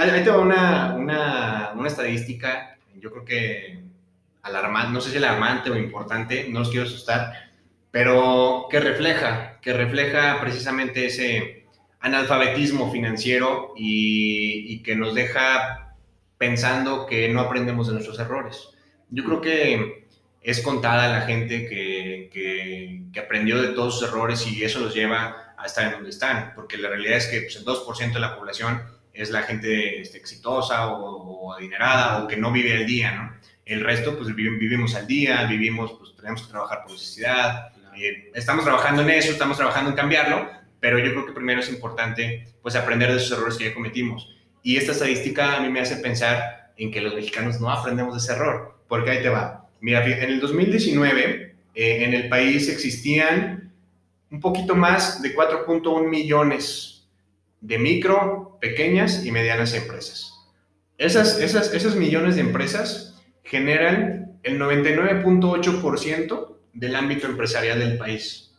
[0.00, 3.84] Ahí te va una, una, una estadística, yo creo que
[4.42, 7.32] alarmante, no sé si alarmante o importante, no los quiero asustar,
[7.92, 11.66] pero que refleja, que refleja precisamente ese
[12.00, 15.83] analfabetismo financiero y, y que nos deja
[16.38, 18.68] pensando que no aprendemos de nuestros errores.
[19.10, 20.06] Yo creo que
[20.42, 24.94] es contada la gente que, que, que aprendió de todos sus errores y eso los
[24.94, 28.20] lleva a estar en donde están, porque la realidad es que pues, el 2% de
[28.20, 28.82] la población
[29.14, 33.34] es la gente este, exitosa o, adinerada o que no vive al día, ¿no?
[33.64, 37.72] El resto, pues vivimos al día, vivimos, pues tenemos que trabajar por necesidad.
[37.96, 41.70] Eh, estamos trabajando en eso, estamos trabajando en cambiarlo, pero yo creo que primero es
[41.70, 44.33] importante, pues, aprender de esos errores que ya cometimos.
[44.64, 48.18] Y esta estadística a mí me hace pensar en que los mexicanos no aprendemos de
[48.18, 49.68] ese error, porque ahí te va.
[49.80, 53.70] Mira, en el 2019, eh, en el país existían
[54.30, 57.06] un poquito más de 4.1 millones
[57.60, 60.32] de micro, pequeñas y medianas empresas.
[60.96, 68.54] Esas, esas, esos millones de empresas generan el 99.8% del ámbito empresarial del país.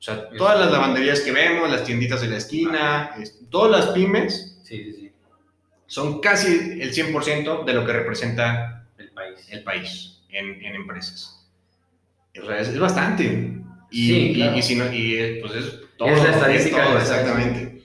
[0.00, 3.14] O sea, todas las lavanderías que vemos, las tienditas de la esquina,
[3.50, 4.60] todas las pymes,
[5.94, 11.48] son casi el 100% de lo que representa el país, el país en, en empresas.
[12.32, 13.52] Es, bastante.
[13.92, 16.08] Y, y, si no, y pues es todo.
[16.08, 17.00] Es la estadística.
[17.00, 17.84] exactamente.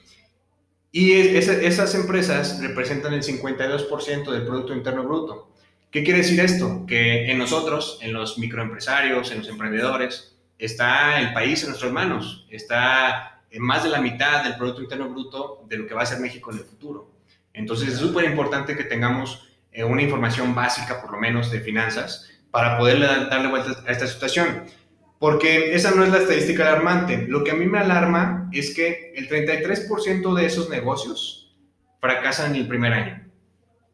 [0.90, 5.52] Y esas empresas representan el 52% del Producto Interno Bruto.
[5.92, 6.84] ¿Qué quiere decir esto?
[6.88, 12.44] Que en nosotros, en los microempresarios, en los emprendedores, está el país en nuestras manos.
[12.50, 16.06] Está en más de la mitad del Producto Interno Bruto de lo que va a
[16.06, 17.19] ser México en el futuro.
[17.52, 22.28] Entonces es súper importante que tengamos eh, una información básica, por lo menos, de finanzas
[22.50, 24.64] para poder darle vuelta a esta situación.
[25.18, 27.26] Porque esa no es la estadística alarmante.
[27.28, 31.54] Lo que a mí me alarma es que el 33% de esos negocios
[32.00, 33.26] fracasan en el primer año.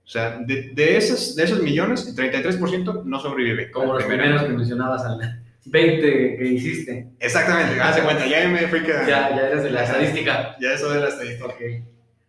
[0.04, 3.72] O sea, de, de, esos, de esos millones, el 33% no sobrevive.
[3.72, 7.08] Como los primeros que mencionabas, al 20 que hiciste.
[7.18, 9.10] Exactamente, hace cuenta, ya me fui quedando.
[9.10, 10.56] Ya, ya eres de la estadística.
[10.60, 11.46] Ya eso de la estadística.
[11.46, 11.84] Okay.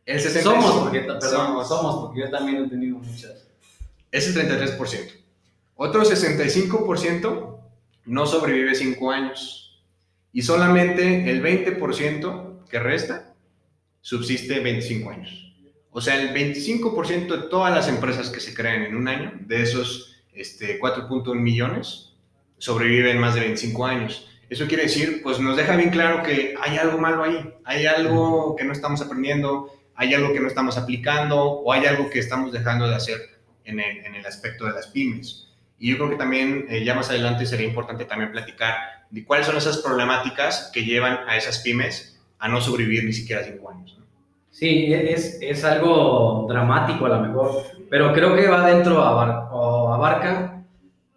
[0.07, 3.45] El 65, somos, porque, perdón, somos, porque yo también he tenido muchas.
[4.09, 5.11] Es el 33%.
[5.75, 7.59] Otro 65%
[8.05, 9.83] no sobrevive 5 años.
[10.31, 13.35] Y solamente el 20% que resta
[13.99, 15.53] subsiste 25 años.
[15.91, 19.61] O sea, el 25% de todas las empresas que se crean en un año, de
[19.61, 22.13] esos este, 4.1 millones,
[22.59, 24.29] sobreviven más de 25 años.
[24.49, 28.55] Eso quiere decir, pues nos deja bien claro que hay algo malo ahí, hay algo
[28.55, 32.51] que no estamos aprendiendo, hay algo que no estamos aplicando o hay algo que estamos
[32.51, 33.17] dejando de hacer
[33.65, 35.49] en el, aspecto de las pymes.
[35.79, 38.75] Y yo creo que también eh, ya más adelante sería importante también platicar
[39.09, 43.43] de cuáles son esas problemáticas que llevan a esas pymes a no sobrevivir ni siquiera
[43.43, 43.97] cinco años.
[44.51, 50.63] Sí, es, es, algo dramático a lo mejor, pero creo que va dentro o abarca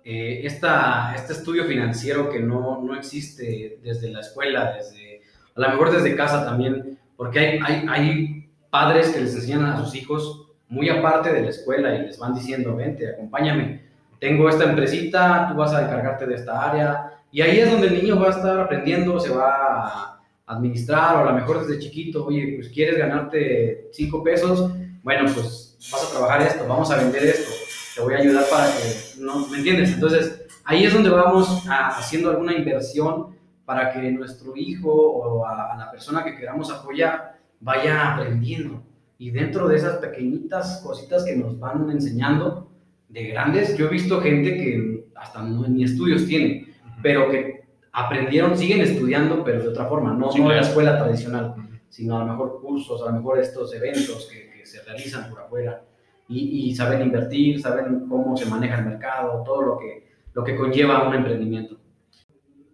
[0.04, 5.22] eh, este estudio financiero que no, no, existe desde la escuela, desde,
[5.56, 8.39] a lo mejor desde casa también, porque hay, hay
[8.70, 12.34] padres que les enseñan a sus hijos muy aparte de la escuela y les van
[12.34, 17.58] diciendo, vente, acompáñame tengo esta empresita, tú vas a encargarte de esta área, y ahí
[17.58, 21.32] es donde el niño va a estar aprendiendo, se va a administrar, o a lo
[21.32, 26.66] mejor desde chiquito, oye, pues quieres ganarte cinco pesos, bueno, pues vas a trabajar esto,
[26.68, 27.50] vamos a vender esto,
[27.94, 29.46] te voy a ayudar para que, ¿no?
[29.48, 29.94] ¿Me entiendes?
[29.94, 35.78] Entonces, ahí es donde vamos haciendo alguna inversión para que nuestro hijo o a, a
[35.78, 38.82] la persona que queramos apoyar vaya aprendiendo.
[39.18, 42.70] Y dentro de esas pequeñitas cositas que nos van enseñando,
[43.10, 46.68] de grandes, yo he visto gente que hasta no, ni estudios tiene,
[47.02, 51.54] pero que aprendieron, siguen estudiando, pero de otra forma, no, en la escuela tradicional,
[51.88, 55.82] sino a lo mejor cursos, a lo mejor estos eventos que, se realizan por afuera
[56.28, 60.54] y, y, saben invertir, saben cómo se maneja el mercado, todo lo que, lo que
[60.54, 61.79] conlleva un emprendimiento.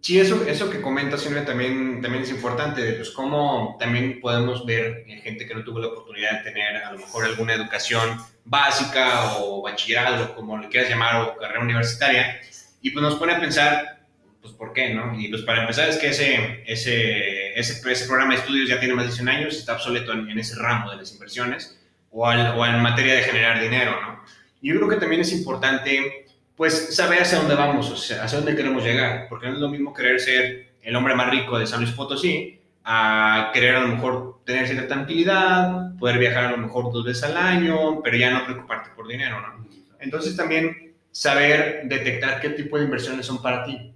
[0.07, 5.03] Sí, eso, eso que comenta Silvia también, también es importante, pues cómo también podemos ver
[5.21, 9.61] gente que no tuvo la oportunidad de tener a lo mejor alguna educación básica o
[9.61, 12.39] bachillerato, como le quieras llamar, o carrera universitaria,
[12.81, 13.99] y pues nos pone a pensar,
[14.39, 15.19] pues por qué, ¿no?
[15.19, 18.95] Y pues para empezar es que ese, ese, ese, ese programa de estudios ya tiene
[18.95, 22.57] más de 100 años, está obsoleto en, en ese ramo de las inversiones o, al,
[22.57, 24.23] o en materia de generar dinero, ¿no?
[24.61, 26.26] Yo creo que también es importante
[26.57, 29.69] pues saber hacia dónde vamos, o sea, hacia dónde queremos llegar, porque no es lo
[29.69, 33.89] mismo querer ser el hombre más rico de San Luis Potosí a querer a lo
[33.89, 38.31] mejor tener cierta tranquilidad, poder viajar a lo mejor dos veces al año, pero ya
[38.31, 39.67] no preocuparte por dinero, ¿no?
[39.99, 43.93] Entonces también saber detectar qué tipo de inversiones son para ti.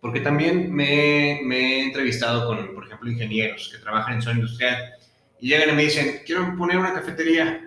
[0.00, 4.76] Porque también me, me he entrevistado con, por ejemplo, ingenieros que trabajan en zona industrial
[5.40, 7.65] y llegan y me dicen, quiero poner una cafetería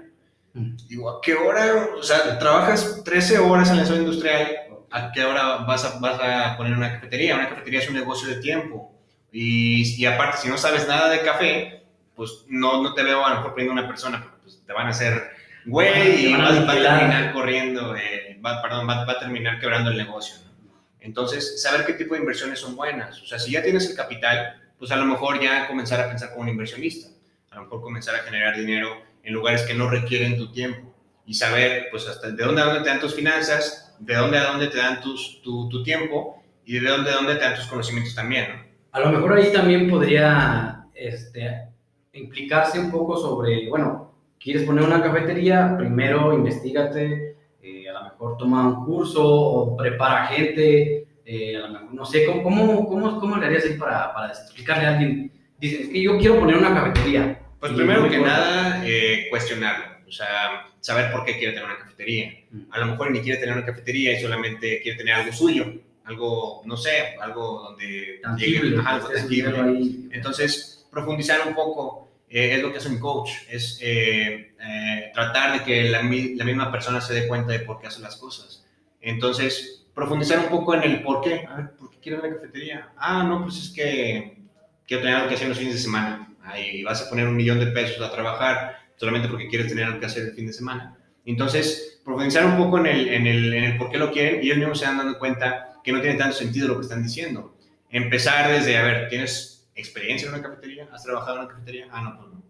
[0.54, 1.90] Digo, ¿a qué hora?
[1.98, 4.58] O sea, trabajas 13 horas en la zona industrial,
[4.92, 7.36] ¿a qué hora vas a, vas a poner una cafetería?
[7.36, 8.92] Una cafetería es un negocio de tiempo.
[9.32, 11.84] Y, y aparte, si no sabes nada de café,
[12.16, 14.88] pues no, no te veo a lo mejor poniendo una persona, porque pues, te van
[14.88, 19.60] a hacer güey, y va, a terminar corriendo, eh, va, perdón, va, va, a terminar
[19.60, 20.38] quebrando el negocio.
[20.46, 20.74] ¿no?
[21.00, 23.22] Entonces, saber qué tipo de inversiones son buenas.
[23.22, 26.30] O sea, si ya tienes el capital, pues a lo mejor ya comenzar a pensar
[26.30, 27.10] como un inversionista.
[27.52, 30.94] A lo mejor comenzar a generar dinero en lugares que no requieren tu tiempo
[31.26, 34.52] y saber, pues, hasta de dónde a dónde te dan tus finanzas, de dónde a
[34.52, 37.68] dónde te dan tus, tu, tu tiempo y de dónde a dónde te dan tus
[37.68, 38.70] conocimientos también, ¿no?
[38.92, 41.70] A lo mejor ahí también podría este,
[42.14, 48.38] implicarse un poco sobre, bueno, quieres poner una cafetería, primero investigate, eh, a lo mejor
[48.38, 53.38] toma un curso o prepara gente, eh, a lo mejor, no sé, ¿cómo, cómo, cómo,
[53.38, 55.32] le harías ahí para, para, explicarle a alguien?
[55.60, 57.40] Dice, es que yo quiero poner una cafetería.
[57.60, 62.34] Pues primero que nada, eh, cuestionarlo, o sea, saber por qué quiere tener una cafetería.
[62.52, 62.62] Mm.
[62.72, 65.66] A lo mejor ni quiere tener una cafetería y solamente quiere tener algo suyo,
[66.06, 70.10] algo, no sé, algo donde tangible, llegue, algo tangible.
[70.12, 75.58] Entonces, profundizar un poco eh, es lo que hace un coach, es eh, eh, tratar
[75.58, 78.64] de que la, la, misma persona se dé cuenta de por qué hace las cosas.
[79.02, 81.46] Entonces, profundizar un poco en el por qué.
[81.48, 82.90] A ver, ¿por qué quiero la cafetería?
[82.98, 84.38] Ah, no, pues es que
[84.86, 86.32] quiero tener algo que hacer los fines de semana.
[86.44, 90.00] Ahí vas a poner un millón de pesos a trabajar solamente porque quieres tener algo
[90.00, 90.98] que hacer el fin de semana.
[91.26, 94.48] Entonces, profundizar un poco en el, en el, en el por qué lo quieren y
[94.48, 97.56] ellos mismos se dan dando cuenta que no tiene tanto sentido lo que están diciendo.
[97.90, 100.88] Empezar desde, a ver, ¿tienes experiencia en una cafetería?
[100.92, 101.88] ¿Has trabajado en una cafetería?
[101.92, 102.44] Ah, no, pues no.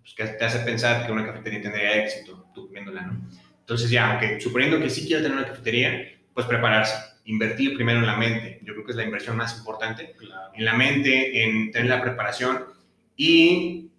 [0.00, 3.28] Pues que te hace pensar que una cafetería tendría éxito, tú viéndola, ¿no?
[3.60, 8.06] Entonces ya, aunque suponiendo que sí quiero tener una cafetería, pues prepararse, invertir primero en
[8.06, 8.60] la mente.
[8.62, 10.14] Yo creo que es la inversión más importante.
[10.16, 10.52] Claro.
[10.54, 12.75] En la mente, en tener la preparación
[13.16, 13.90] y,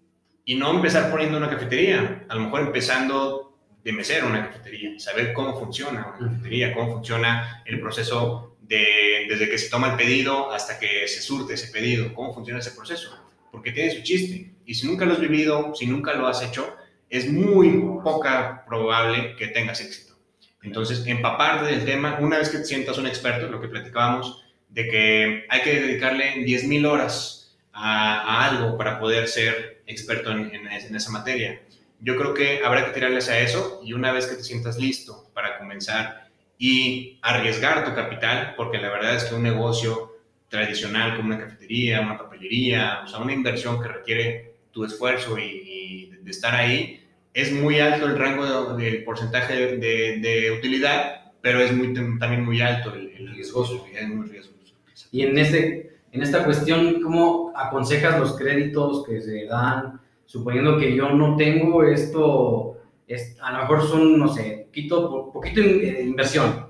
[0.46, 2.26] y no empezar poniendo una cafetería.
[2.30, 3.48] A lo mejor empezando
[3.84, 9.50] de mesero una cafetería, saber cómo funciona una cafetería, cómo funciona el proceso de, desde
[9.50, 13.18] que se toma el pedido hasta que se surte ese pedido, cómo funciona ese proceso,
[13.50, 14.52] porque tiene su chiste.
[14.66, 16.76] Y si nunca lo has vivido, si nunca lo has hecho,
[17.10, 17.70] es muy
[18.04, 20.16] poca probable que tengas éxito.
[20.64, 24.90] Entonces, empaparte del tema, una vez que te sientas un experto, lo que platicábamos, de
[24.90, 27.37] que hay que dedicarle 10.000 horas
[27.78, 31.62] a, a, algo para poder ser experto en, en, en esa materia.
[32.00, 35.30] Yo creo que habrá que tirarles a eso y una vez que te sientas listo
[35.34, 40.12] para comenzar y arriesgar tu capital, porque la verdad es que un negocio
[40.50, 45.44] tradicional como una cafetería, una papelería, o sea, una inversión que requiere tu esfuerzo y,
[45.44, 51.32] y de estar ahí, es muy alto el rango del de, porcentaje de, de, utilidad,
[51.42, 54.74] pero es muy, también muy alto el, el riesgoso, es muy riesgoso.
[55.12, 60.00] Y en, este, en esta cuestión, ¿cómo aconsejas los créditos que se dan?
[60.26, 65.62] Suponiendo que yo no tengo esto, es, a lo mejor son, no sé, poquito, poquito
[65.62, 66.68] de inversión,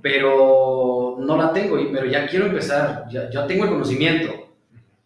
[0.00, 4.32] pero no la tengo, pero ya quiero empezar, ya, ya tengo el conocimiento.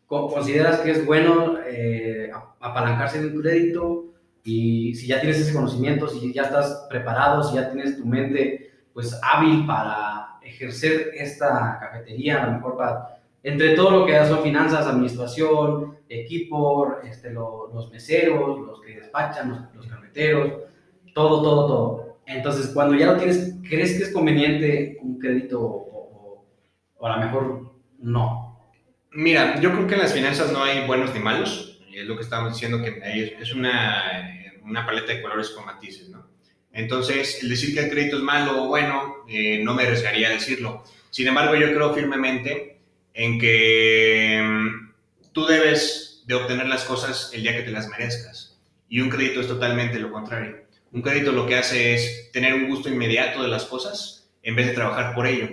[0.06, 4.04] ¿Consideras que es bueno eh, apalancarse de un crédito?
[4.44, 8.70] Y si ya tienes ese conocimiento, si ya estás preparado, si ya tienes tu mente
[8.92, 13.13] pues hábil para ejercer esta cafetería, a lo mejor para,
[13.44, 19.70] entre todo lo que son finanzas, administración, equipo, este, lo, los meseros, los que despachan,
[19.74, 20.62] los, cafeteros,
[21.14, 22.18] todo, todo, todo.
[22.26, 26.46] Entonces, cuando ya lo tienes, ¿crees que es conveniente un crédito o,
[26.96, 28.58] o, a lo mejor no?
[29.12, 31.82] Mira, yo creo que en las finanzas no hay buenos ni malos.
[31.94, 33.00] Es lo que estamos diciendo, que
[33.40, 34.02] es una,
[34.64, 36.26] una paleta de colores con matices, ¿no?
[36.72, 40.32] Entonces, el decir que el crédito es malo o bueno, eh, no me arriesgaría a
[40.32, 40.82] decirlo.
[41.10, 42.73] Sin embargo, yo creo firmemente
[43.14, 44.92] en que um,
[45.32, 48.58] tú debes de obtener las cosas el día que te las merezcas.
[48.88, 52.68] Y un crédito es totalmente lo contrario un crédito lo que hace es tener un
[52.68, 55.48] gusto inmediato de las cosas en vez de trabajar por ello.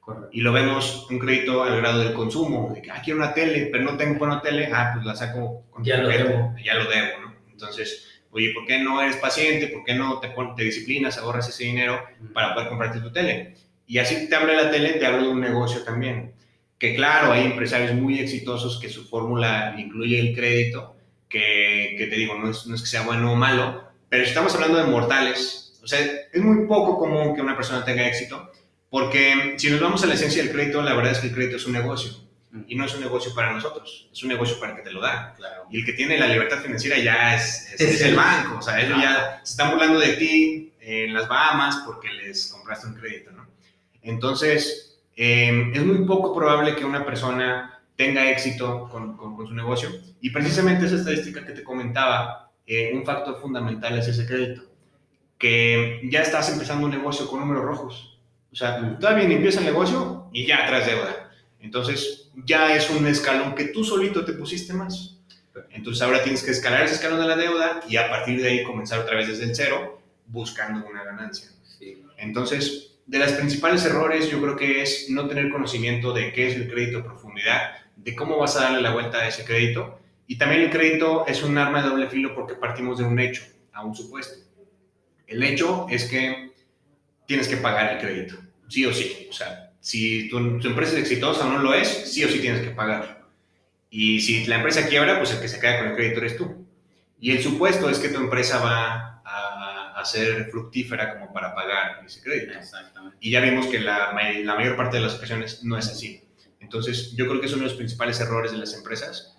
[0.00, 0.28] Correcto.
[0.32, 3.68] Y lo vemos un crédito al grado del consumo, de que, ah, quiero una tele,
[3.70, 6.56] pero no tengo una tele, ah, pues la saco con ya lo debo.
[6.64, 7.34] Ya lo debo, ¿no?
[7.52, 9.68] Entonces, oye, ¿por qué no eres paciente?
[9.68, 12.02] ¿Por qué no te, te disciplinas, ahorras ese dinero
[12.34, 13.54] para poder comprarte tu tele?
[13.86, 16.32] Y así te habla la tele, te habla de un negocio también.
[16.80, 20.96] Que claro, hay empresarios muy exitosos que su fórmula incluye el crédito,
[21.28, 24.52] que, que te digo, no es, no es que sea bueno o malo, pero estamos
[24.54, 28.50] hablando de mortales, o sea, es muy poco común que una persona tenga éxito,
[28.90, 31.56] porque si nos vamos a la esencia del crédito, la verdad es que el crédito
[31.56, 32.12] es un negocio.
[32.66, 35.00] Y no es un negocio para nosotros, es un negocio para el que te lo
[35.00, 35.34] da.
[35.36, 35.66] Claro.
[35.70, 38.58] Y el que tiene la libertad financiera ya es, es, es el banco.
[38.58, 42.88] O sea, ellos ya se están burlando de ti en las Bahamas porque les compraste
[42.88, 43.46] un crédito, ¿no?
[44.02, 44.89] Entonces,
[45.22, 49.90] eh, es muy poco probable que una persona tenga éxito con, con, con, su negocio.
[50.22, 54.62] Y precisamente esa estadística que te comentaba eh, un factor fundamental es ese crédito.
[55.36, 58.18] Que ya estás empezando un negocio con números rojos.
[58.50, 61.30] O sea, todavía ni empieza el negocio y ya traes deuda.
[61.60, 65.18] Entonces, ya es un escalón que tú solito te pusiste más.
[65.68, 68.64] Entonces, ahora tienes que escalar ese escalón de la deuda y a partir de ahí
[68.64, 71.50] comenzar otra vez desde el cero buscando una ganancia.
[72.16, 76.54] Entonces, de las principales errores yo creo que es no tener conocimiento de qué es
[76.54, 79.98] el crédito a profundidad, de cómo vas a darle la vuelta a ese crédito.
[80.28, 83.42] Y también el crédito es un arma de doble filo porque partimos de un hecho,
[83.72, 84.38] a un supuesto.
[85.26, 86.52] El hecho es que
[87.26, 88.36] tienes que pagar el crédito,
[88.68, 89.26] sí o sí.
[89.28, 92.62] O sea, si tu, empresa es exitosa o no lo es, sí o sí tienes
[92.62, 93.26] que pagarlo.
[93.90, 96.64] Y si la empresa quiebra, pues el que se queda con el crédito eres tú.
[97.18, 99.19] Y el supuesto es que tu empresa va
[100.00, 102.58] a, ser fructífera como para pagar ese crédito.
[102.58, 103.16] Exactamente.
[103.20, 106.22] Y ya vimos que la, la mayor parte de las ocasiones no es así.
[106.60, 109.36] Entonces, yo creo que es uno de los principales errores de las empresas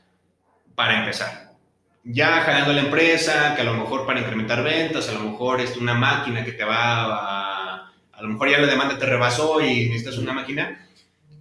[0.75, 1.51] para empezar.
[2.03, 5.77] Ya jalando la empresa, que a lo mejor para incrementar ventas, a lo mejor es
[5.77, 7.93] una máquina que te va a...
[8.13, 10.87] A lo mejor ya la demanda te rebasó y necesitas una máquina.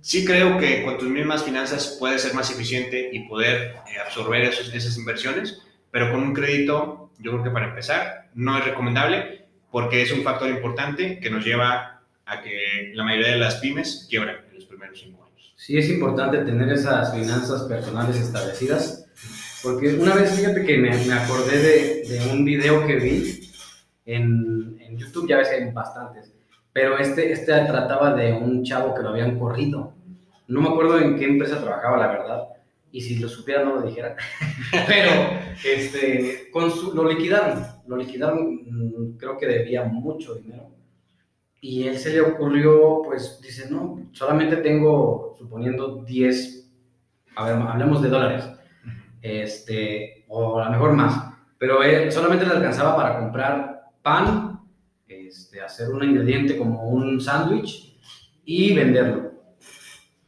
[0.00, 4.44] Sí creo que con tus mismas finanzas puedes ser más eficiente y poder eh, absorber
[4.44, 5.60] esas inversiones,
[5.90, 10.22] pero con un crédito, yo creo que para empezar, no es recomendable porque es un
[10.22, 14.64] factor importante que nos lleva a que la mayoría de las pymes quiebran en los
[14.64, 19.06] primeros cinco años sí es importante tener esas finanzas personales establecidas,
[19.62, 23.52] porque una vez, fíjate que me, me acordé de, de, un video que vi
[24.06, 26.32] en, en, YouTube, ya ves hay bastantes,
[26.72, 29.92] pero este, este trataba de un chavo que lo habían corrido.
[30.48, 32.48] No me acuerdo en qué empresa trabajaba, la verdad,
[32.92, 34.16] y si lo supiera no lo dijera,
[34.86, 35.10] pero
[35.64, 40.70] este, con lo liquidaron, lo liquidaron, mm, creo que debía mucho dinero
[41.60, 46.72] y él se le ocurrió, pues dice, no, solamente tengo, suponiendo 10,
[47.36, 48.48] a ver, hablemos de dólares,
[49.20, 54.60] este, o a lo mejor más, pero él solamente le alcanzaba para comprar pan,
[55.06, 57.98] este, hacer un ingrediente como un sándwich
[58.44, 59.29] y venderlo.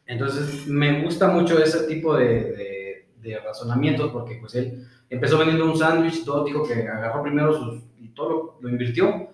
[0.07, 5.67] Entonces, me gusta mucho ese tipo de, de, de razonamientos porque pues él empezó vendiendo
[5.67, 9.29] un sándwich, todo dijo que agarró primero sus, y todo lo, lo invirtió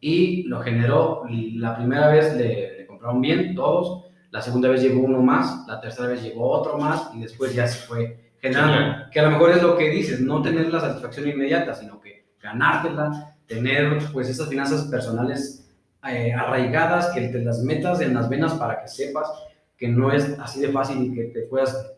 [0.00, 1.22] y lo generó.
[1.54, 6.08] La primera vez le, compraron bien todos, la segunda vez llegó uno más, la tercera
[6.08, 9.10] vez llegó otro más y después ya se fue generando.
[9.10, 12.26] Que a lo mejor es lo que dices, no tener la satisfacción inmediata, sino que
[12.42, 15.74] ganártela, tener pues esas finanzas personales
[16.06, 19.26] eh, arraigadas, que te las metas en las venas para que sepas
[19.76, 21.94] que no es así de fácil y que te puedas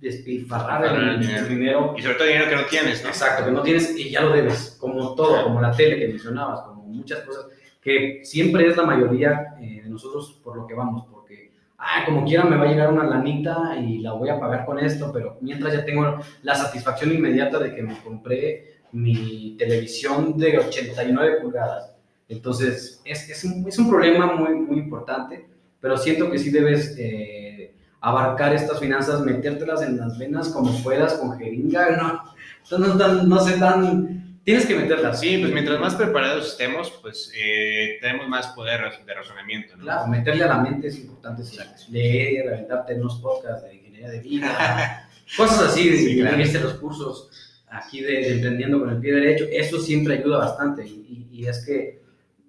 [0.00, 1.94] despilfarrar el, dinero.
[1.96, 3.08] Y sobre todo dinero que no tienes, ¿no?
[3.08, 6.62] Exacto, que no tienes y ya lo debes, como todo, como la tele que mencionabas,
[6.62, 7.46] como muchas cosas,
[7.80, 12.24] que siempre es la mayoría eh, de nosotros por lo que vamos, porque, ah, como
[12.24, 15.38] quiera me va a llegar una lanita y la voy a pagar con esto, pero
[15.40, 21.94] mientras ya tengo la satisfacción inmediata de que me compré mi televisión de 89 pulgadas.
[22.28, 25.46] Entonces, es, es, un, es un problema muy, muy importante,
[25.80, 31.14] pero siento que sí debes eh, abarcar estas finanzas, metértelas en las venas como puedas,
[31.14, 34.18] con jeringa, no, no, no, no sé tan
[34.48, 35.12] Tienes que meterla.
[35.12, 39.76] Sí, pues mientras más preparados estemos, pues eh, tenemos más poder de razonamiento.
[39.76, 39.82] ¿no?
[39.82, 41.42] Claro, meterle a la mente es importante.
[41.42, 41.58] Sí.
[41.90, 45.06] Leer, aventarte unos podcasts de ingeniería de vida,
[45.36, 46.38] cosas así, sí, claro.
[46.38, 49.44] los cursos aquí de, Emprendiendo con el Pie Derecho.
[49.52, 50.86] Eso siempre ayuda bastante.
[50.86, 52.00] Y, y, es que,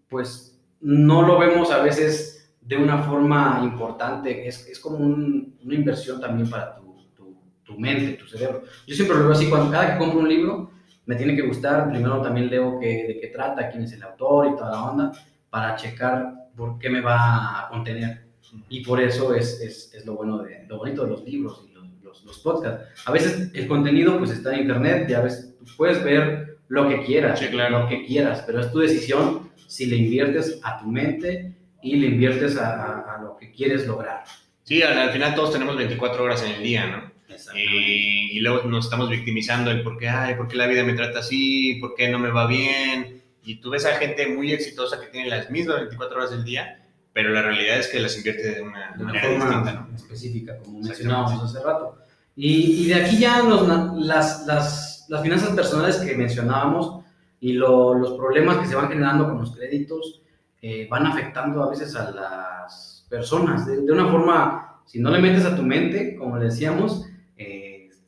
[0.08, 2.39] pues, no lo vemos a veces
[2.70, 4.48] de una forma importante.
[4.48, 8.62] Es, es como un, una inversión también para tu, tu, tu mente, tu cerebro.
[8.86, 10.70] Yo siempre lo veo así, cuando cada que compro un libro,
[11.08, 14.50] me tiene que gustar, primero también leo qué, de qué trata, quién es el autor
[14.52, 15.12] y toda la onda,
[15.50, 18.28] para checar por qué me va a contener.
[18.70, 21.74] Y por eso es, es, es lo, bueno de, lo bonito de los libros y
[21.74, 22.86] los, los, podcasts.
[23.08, 27.42] A veces el contenido pues está en internet, ya ves, puedes ver lo que quieras,
[27.52, 32.08] lo que quieras, pero es tu decisión si le inviertes a tu mente y le
[32.08, 34.24] inviertes a, a, lo que quieres lograr.
[34.64, 37.20] Sí, al, al, final todos tenemos 24 horas en el día, ¿no?
[37.56, 40.94] Y, y, luego nos estamos victimizando el por qué, ay, por qué la vida me
[40.94, 43.22] trata así, por qué no me va bien.
[43.44, 46.86] Y tú ves a gente muy exitosa que tiene las mismas 24 horas del día,
[47.14, 49.96] pero la realidad es que las invierte de una, de una forma distinta, ¿no?
[49.96, 51.98] específica, como mencionábamos hace rato.
[52.36, 53.68] Y, y, de aquí ya los,
[53.98, 57.04] las, las, las, finanzas personales que mencionábamos
[57.40, 60.19] y lo, los problemas que se van generando con los créditos
[60.62, 63.66] eh, van afectando a veces a las personas.
[63.66, 67.06] De, de, una forma, si no le metes a tu mente, como le decíamos,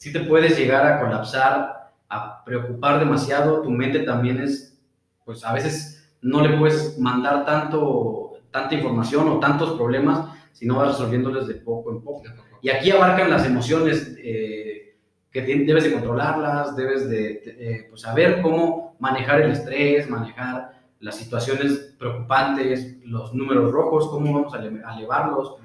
[0.01, 4.75] si te puedes llegar a colapsar, a preocupar demasiado, tu mente también es,
[5.23, 10.77] pues a veces no le puedes mandar tanto, tanta información o tantos problemas si no
[10.77, 12.23] vas resolviéndoles de poco en poco.
[12.63, 14.95] Y aquí abarcan las emociones eh,
[15.31, 21.17] que debes de controlarlas, debes de, eh, pues, saber cómo manejar el estrés, manejar las
[21.17, 25.55] situaciones preocupantes, los números rojos, cómo vamos a elevarlos.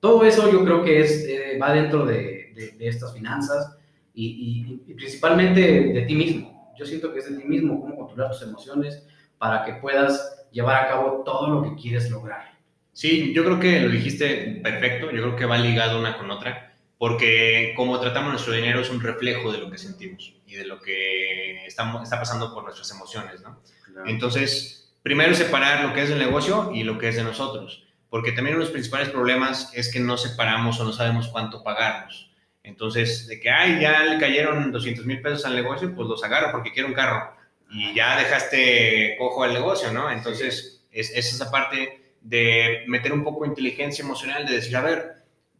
[0.00, 3.76] Todo eso yo creo que es, eh, va dentro de, de, de, estas finanzas
[4.14, 6.72] y, y, y, principalmente de ti mismo.
[6.78, 9.06] Yo siento que es de ti mismo, cómo controlar tus emociones,
[9.38, 12.54] para que puedas llevar a cabo todo lo que quieres lograr.
[12.92, 16.76] Sí, yo creo que lo dijiste perfecto, yo creo que va ligado una con otra,
[16.96, 20.80] porque como tratamos nuestro dinero es un reflejo de lo que sentimos y de lo
[20.80, 23.60] que está, está pasando por nuestras emociones, ¿no?
[24.06, 28.32] Entonces, primero separar lo que es del negocio y lo que es de nosotros, porque
[28.32, 32.30] también uno de los principales problemas es que no separamos o no sabemos cuánto pagarnos.
[32.62, 36.50] Entonces, de que, ay, ya le cayeron 200 mil pesos al negocio, pues los agarro
[36.50, 37.36] porque quiero un carro.
[37.70, 40.10] Y ya dejaste cojo al negocio, ¿no?
[40.10, 44.80] Entonces, es, es esa parte de meter un poco de inteligencia emocional, de decir, a
[44.80, 45.12] ver,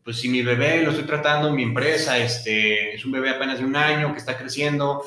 [0.03, 3.66] pues si mi bebé lo estoy tratando mi empresa, este, es un bebé apenas de
[3.66, 5.05] un año que está creciendo,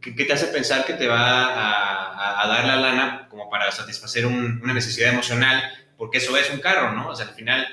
[0.00, 4.26] ¿qué, te hace pensar que te va a, a, dar la lana como para satisfacer
[4.26, 5.62] una necesidad emocional?
[5.96, 7.08] Porque eso es un carro, ¿no?
[7.08, 7.66] O sea, al final,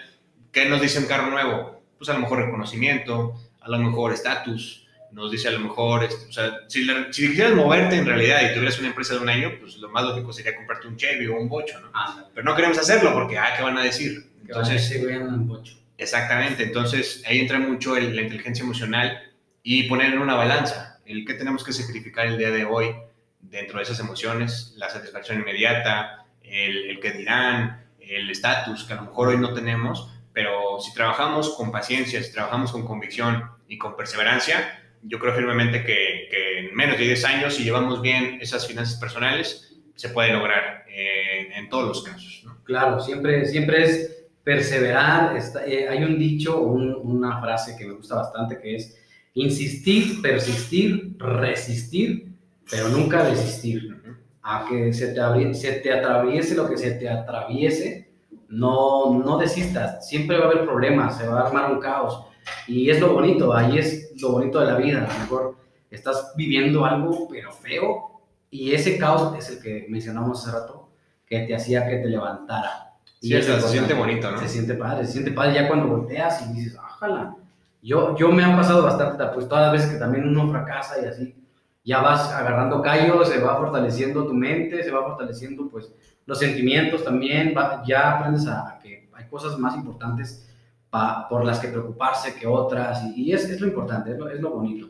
[0.51, 1.81] ¿qué nos dice un carro nuevo?
[1.97, 6.25] Pues a lo mejor reconocimiento, a lo mejor estatus, nos dice a lo mejor, este,
[6.27, 9.51] o sea, si, si, quisieras moverte en realidad y tuvieras una empresa de un año,
[9.59, 11.91] pues lo más lógico sería comprarte un Chevy o un Bocho, ¿no?
[12.33, 14.29] Pero no queremos hacerlo porque, ah, ¿qué van a decir?
[14.41, 15.75] Entonces, sí, un Bocho.
[15.97, 19.19] Exactamente, entonces ahí entra mucho el, la inteligencia emocional
[19.63, 22.95] y poner en una balanza el que tenemos que sacrificar el día de hoy
[23.39, 28.97] dentro de esas emociones, la satisfacción inmediata, el, el que dirán, el estatus que a
[28.97, 33.77] lo mejor hoy no tenemos, pero si trabajamos con paciencia, si trabajamos con convicción y
[33.77, 38.39] con perseverancia, yo creo firmemente que, que, en menos de 10 años, si llevamos bien
[38.41, 42.45] esas finanzas personales, se puede lograr eh, en todos los casos.
[42.63, 45.35] Claro, siempre, siempre es perseverar.
[45.35, 48.97] Está, eh, hay un dicho, un, una frase que me gusta bastante que es
[49.37, 52.33] insistir, persistir, resistir,
[52.69, 53.95] pero nunca desistir.
[54.41, 58.09] A que se te, se te atraviese lo que se te atraviese,
[58.47, 60.07] no, no desistas.
[60.07, 62.25] Siempre va a haber problemas, se va a armar un caos
[62.65, 65.05] y es lo bonito, ahí es lo bonito de la vida.
[65.05, 65.57] A lo mejor
[65.91, 70.89] estás viviendo algo, pero feo, y ese caos es el que mencionamos hace rato,
[71.25, 72.93] que te hacía que te levantara.
[73.19, 74.39] Y sí, se siente bonito, ¿no?
[74.39, 77.35] Se siente padre, se siente padre ya cuando volteas y dices, ájala.
[77.87, 81.05] Yo, yo me ha pasado bastante, pues todas las veces que también uno fracasa y
[81.05, 81.33] así,
[81.85, 87.05] ya vas agarrando callos, se va fortaleciendo tu mente, se va fortaleciendo pues los sentimientos
[87.05, 87.55] también,
[87.87, 90.53] ya aprendes a, que hay cosas más importantes
[91.29, 94.49] por las que preocuparse que otras, y, es, es, lo importante, es lo, es lo,
[94.49, 94.89] bonito.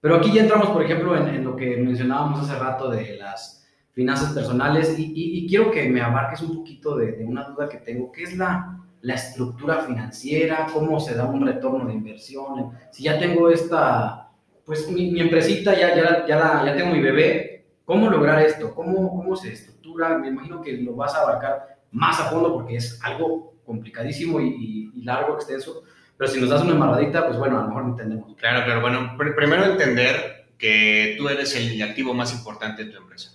[0.00, 4.32] Pero aquí ya entramos, por ejemplo, en, lo que mencionábamos hace rato de las finanzas
[4.32, 8.36] personales, y, quiero que me abarques un poquito de, una duda que tengo, ¿qué es
[8.36, 10.66] la, la estructura financiera?
[10.72, 12.72] ¿Cómo se da un retorno de inversión?
[12.90, 14.30] Si ya tengo esta,
[14.64, 18.74] pues mi, mi empresita, ya, ya, ya, la, ya tengo mi bebé, ¿cómo lograr esto?
[18.74, 20.16] ¿Cómo, ¿Cómo se estructura?
[20.16, 24.90] Me imagino que lo vas a abarcar más a fondo porque es algo complicadísimo y,
[25.02, 25.82] largo, extenso,
[26.16, 28.34] pero si nos das una embarradita, pues bueno, a lo mejor entendemos.
[28.36, 32.98] Claro, claro, bueno, pr primero entender que tú eres el activo más importante de tu
[32.98, 33.32] empresa.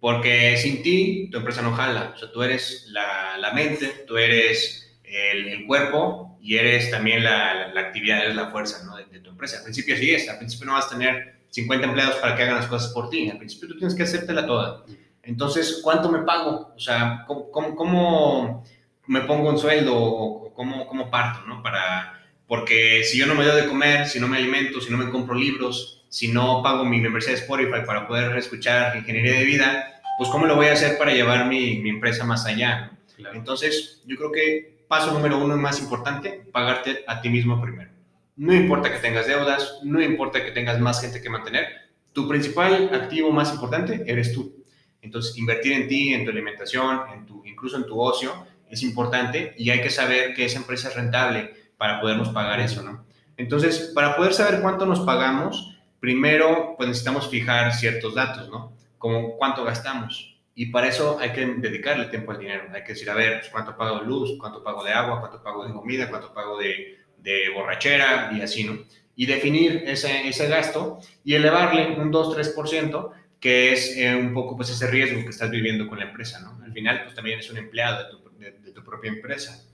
[0.00, 2.12] Porque sin ti, tu empresa no jala.
[2.14, 7.24] O sea, tú eres la, la mente, tú eres el, el, cuerpo y eres también
[7.24, 8.96] la, la, actividad, eres la fuerza ¿no?
[8.96, 9.58] de, de, tu empresa.
[9.58, 12.56] Al principio sí es, al principio no vas a tener 50 empleados para que hagan
[12.56, 13.30] las cosas por ti.
[13.30, 14.84] Al principio tú tienes que hacértela toda.
[15.22, 16.72] Entonces, ¿cuánto me pago?
[16.74, 18.64] O sea, ¿cómo, cómo, cómo
[19.06, 21.62] me pongo un sueldo o cómo, cómo parto, ¿no?
[21.62, 24.98] Para, porque si yo no me doy de comer, si no me alimento, si no
[24.98, 29.44] me compro libros, si no pago mi membresía de Spotify para poder escuchar ingeniería de
[29.44, 32.92] vida, pues cómo lo voy a hacer para llevar mi, mi empresa más allá.
[33.16, 33.36] Claro.
[33.36, 37.90] Entonces, yo creo que paso número uno más importante, pagarte a ti mismo primero.
[38.36, 41.66] No importa que tengas deudas, no importa que tengas más gente que mantener,
[42.12, 44.64] tu principal activo más importante eres tú.
[45.02, 49.54] Entonces, invertir en ti, en tu alimentación, en tu, incluso en tu ocio, es importante
[49.56, 53.04] y hay que saber que esa empresa es rentable para podernos pagar eso, ¿no?
[53.36, 58.72] Entonces, para poder saber cuánto nos pagamos, primero pues necesitamos fijar ciertos datos, ¿no?
[58.98, 60.37] Como cuánto gastamos.
[60.58, 62.64] Y para eso hay que dedicarle tiempo al dinero.
[62.74, 65.40] Hay que decir, a ver, pues, cuánto pago de luz, cuánto pago de agua, cuánto
[65.40, 68.76] pago de comida, cuánto pago de, de borrachera y así, ¿no?
[69.14, 74.70] Y definir ese, ese gasto y elevarle un 2-3%, que es eh, un poco pues
[74.70, 76.58] ese riesgo que estás viviendo con la empresa, ¿no?
[76.64, 79.64] Al final, pues también es un empleado de tu de, de, tu propia empresa.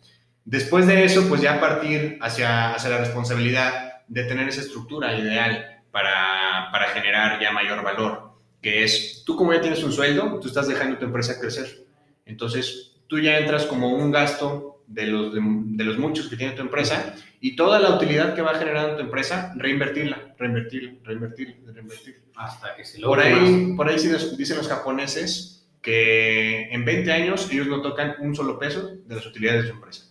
[0.44, 5.82] Después de eso, pues ya partir hacia, hacia la responsabilidad de tener esa estructura ideal
[5.90, 8.33] para, para generar ya mayor valor,
[8.64, 11.84] que es, tú como ya tienes un sueldo, tú estás dejando tu empresa crecer.
[12.24, 16.54] Entonces, tú ya entras como un gasto de los, de, de, los muchos que tiene
[16.54, 22.22] tu empresa y toda la utilidad que va generando tu empresa, reinvertirla, reinvertirla, reinvertirla, reinvertirla.
[22.36, 27.66] Hasta que se Por ahí, por ahí dicen los japoneses que en 20 años ellos
[27.66, 30.06] no tocan un solo peso de las utilidades de su empresa,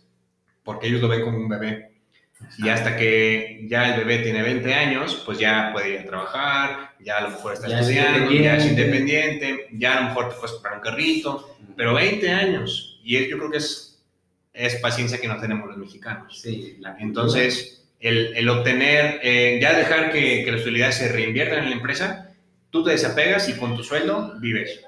[0.63, 1.92] porque ellos lo ven como un bebé.
[2.57, 6.91] Y hasta que ya el bebé tiene 20 años, pues ya puede ir a trabajar,
[6.99, 10.51] ya a lo mejor está estudiando, ya es independiente, ya a lo mejor te puedes
[10.51, 12.99] comprar un carrito, pero 20 años.
[13.03, 14.03] Y yo creo que es,
[14.53, 16.39] es paciencia que no tenemos los mexicanos.
[16.39, 21.69] Sí, Entonces, el, el obtener, eh, ya dejar que, que las utilidades se reinviertan en
[21.71, 22.33] la empresa,
[22.69, 24.81] tú te desapegas y con tu sueldo vives.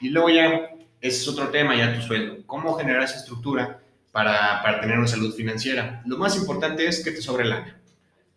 [0.00, 2.38] Y luego ya, ese es otro tema, ya tu sueldo.
[2.46, 3.81] ¿Cómo generar esa estructura
[4.12, 6.02] para, para tener una salud financiera?
[6.06, 7.80] Lo más importante es que te sobre lana.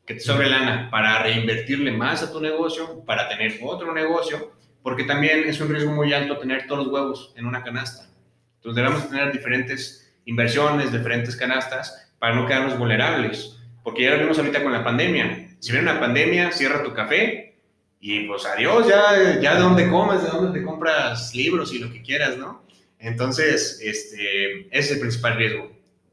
[0.06, 5.04] Que te sobre lana para reinvertirle más a tu negocio, para tener otro negocio, porque
[5.04, 8.10] también es un riesgo muy alto tener todos los huevos en una canasta.
[8.58, 13.56] Entonces debemos tener diferentes inversiones, diferentes canastas, para no quedarnos vulnerables
[13.86, 15.48] porque ya lo vimos ahorita con la pandemia.
[15.60, 17.56] Si viene una pandemia, cierra tu café
[18.00, 21.92] y pues adiós, ya, ya de dónde comes, de dónde te compras libros y lo
[21.92, 22.64] que quieras, ¿no?
[23.06, 25.72] Entonces, este, ese es el principal riesgo.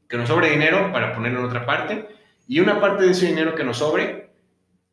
[0.09, 2.07] Que nos sobre dinero para ponerlo en otra parte
[2.47, 4.28] y una parte de ese dinero que nos sobre,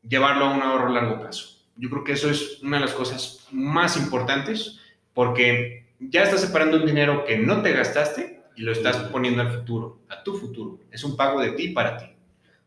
[0.08, 1.58] llevarlo a un ahorro a largo plazo.
[1.76, 4.80] Yo creo que eso es una de las cosas más importantes
[5.14, 9.52] porque ya estás separando un dinero que no te gastaste y lo estás poniendo al
[9.52, 10.80] futuro, a tu futuro.
[10.92, 12.06] Es un pago de ti para ti.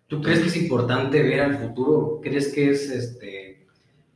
[0.08, 2.20] ¿Tú crees que es importante ver al futuro?
[2.22, 3.64] ¿Crees que es este,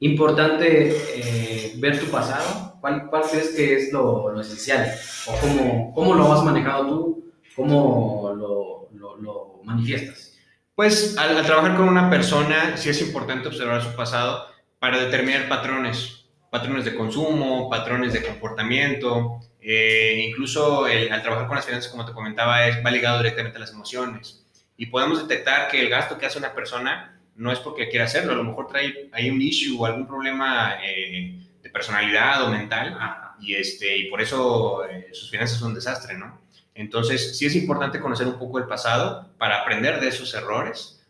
[0.01, 2.76] importante eh, ver tu pasado?
[2.87, 4.95] ¿Cuál, ¿Cuál, crees que es lo, lo esencial?
[5.26, 7.32] ¿O cómo, cómo, lo has manejado tú?
[7.57, 10.39] ¿Cómo lo, lo, lo manifiestas?
[10.72, 14.47] Pues al, al, trabajar con una persona sí es importante observar su pasado
[14.78, 21.57] para determinar patrones, patrones de consumo, patrones de comportamiento, eh, incluso el, al trabajar con
[21.57, 25.66] las finanzas, como te comentaba, es, va ligado directamente a las emociones y podemos detectar
[25.72, 28.68] que el gasto que hace una persona no es porque quiera hacerlo, a lo mejor
[28.68, 32.97] trae hay un issue o algún problema eh, de personalidad o mental
[33.41, 36.41] y, este, y por eso eh, sus finanzas son un desastre, ¿no?
[36.75, 41.05] Entonces, sí es importante conocer un poco el pasado para aprender de esos errores,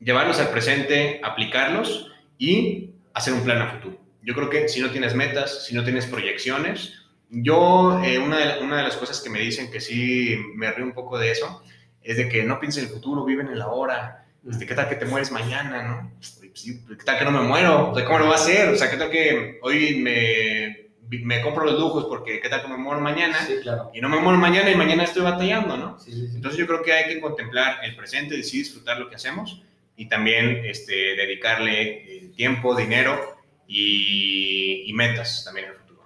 [0.00, 3.98] llevarlos al presente, aplicarlos y hacer un plan a futuro.
[4.22, 6.94] Yo creo que si no tienes metas, si no tienes proyecciones,
[7.28, 10.86] yo, eh, una, de, una de las cosas que me dicen que sí me río
[10.86, 11.62] un poco de eso,
[12.02, 14.27] es de que no pienses en el futuro, viven en la hora.
[14.46, 16.12] Este, ¿Qué tal que te mueres mañana, no?
[16.18, 17.92] Pues, ¿Qué tal que no me muero?
[18.06, 18.68] ¿Cómo lo va a hacer?
[18.68, 20.88] O sea, ¿qué tal que hoy me,
[21.24, 23.38] me compro los lujos porque qué tal que me muero mañana?
[23.46, 23.90] Sí, claro.
[23.94, 25.98] Y no me muero mañana y mañana estoy batallando, ¿no?
[25.98, 29.16] Sí, sí, Entonces yo creo que hay que contemplar el presente, y disfrutar lo que
[29.16, 29.62] hacemos
[29.96, 33.36] y también este, dedicarle eh, tiempo, dinero
[33.66, 36.02] y, y metas también en el futuro.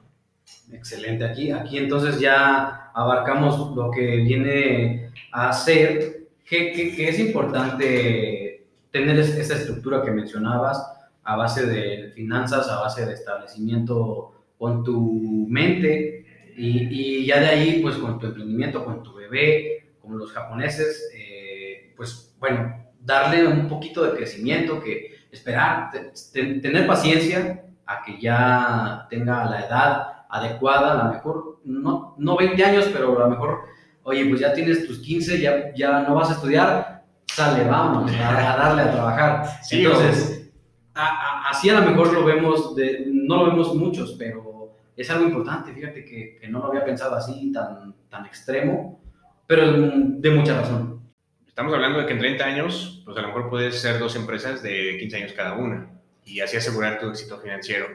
[0.72, 1.24] Excelente.
[1.24, 6.21] Aquí, aquí entonces ya abarcamos lo que viene hacer,
[6.52, 10.86] que, que, es importante tener esa estructura que mencionabas
[11.24, 17.46] a base de finanzas, a base de establecimiento con tu mente y, y ya de
[17.46, 23.46] ahí pues con tu emprendimiento, con tu bebé, como los japoneses, eh, pues bueno, darle
[23.46, 25.90] un poquito de crecimiento, que esperar,
[26.32, 32.62] tener paciencia a que ya tenga la edad adecuada, a lo mejor, no, no 20
[32.62, 33.62] años, pero a lo mejor
[34.04, 38.32] oye, pues ya tienes tus 15, ya, ya no vas a estudiar, sale, vamos a,
[38.32, 39.44] darle a trabajar.
[39.70, 40.50] Entonces,
[40.94, 45.72] así a lo mejor lo vemos, de, no lo vemos muchos, pero es algo importante,
[45.72, 49.00] fíjate que, que, no lo había pensado así, tan, tan extremo,
[49.46, 51.02] pero de mucha razón.
[51.46, 54.62] Estamos hablando de que en 30 años, pues a lo mejor puedes ser dos empresas
[54.62, 55.90] de 15 años cada una
[56.24, 57.86] y así asegurar tu éxito financiero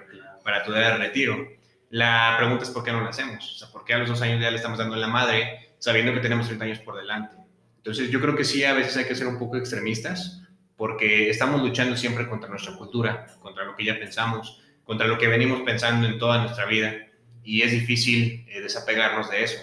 [0.44, 1.36] para tu edad de retiro.
[1.90, 4.22] La pregunta es por qué no lo hacemos, o sea, por qué a los dos
[4.22, 7.36] años ya le estamos dando la madre sabiendo que tenemos 30 años por delante.
[7.78, 10.42] Entonces yo creo que sí, a veces hay que ser un poco extremistas
[10.76, 15.28] porque estamos luchando siempre contra nuestra cultura, contra lo que ya pensamos, contra lo que
[15.28, 16.96] venimos pensando en toda nuestra vida
[17.44, 19.60] y es difícil eh, desapegarnos de eso.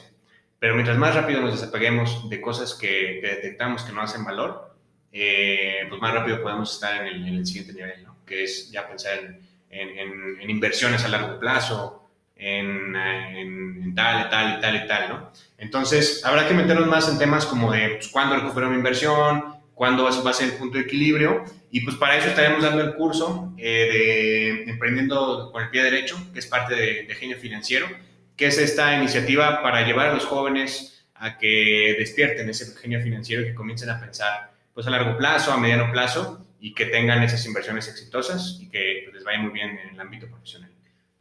[0.58, 4.74] Pero mientras más rápido nos desapeguemos de cosas que, detectamos que no hacen valor,
[5.12, 8.16] eh, pues más rápido podemos estar en el, en el siguiente nivel, ¿no?
[8.24, 12.03] que es ya pensar en, en, en inversiones a largo plazo,
[12.44, 15.32] en, en, tal, tal y tal y tal, ¿no?
[15.56, 20.04] Entonces, habrá que meternos más en temas como de pues, cuándo recupero mi inversión, cuándo
[20.04, 23.52] va a ser el punto de equilibrio, y pues para eso estaremos dando el curso
[23.56, 27.86] eh, de Emprendiendo con el Pie Derecho, que es parte de, de Genio Financiero,
[28.36, 33.42] que es esta iniciativa para llevar a los jóvenes a que despierten ese genio financiero
[33.42, 37.22] y que comiencen a pensar pues a largo plazo, a mediano plazo, y que tengan
[37.22, 40.73] esas inversiones exitosas y que pues, les vaya muy bien en el ámbito profesional.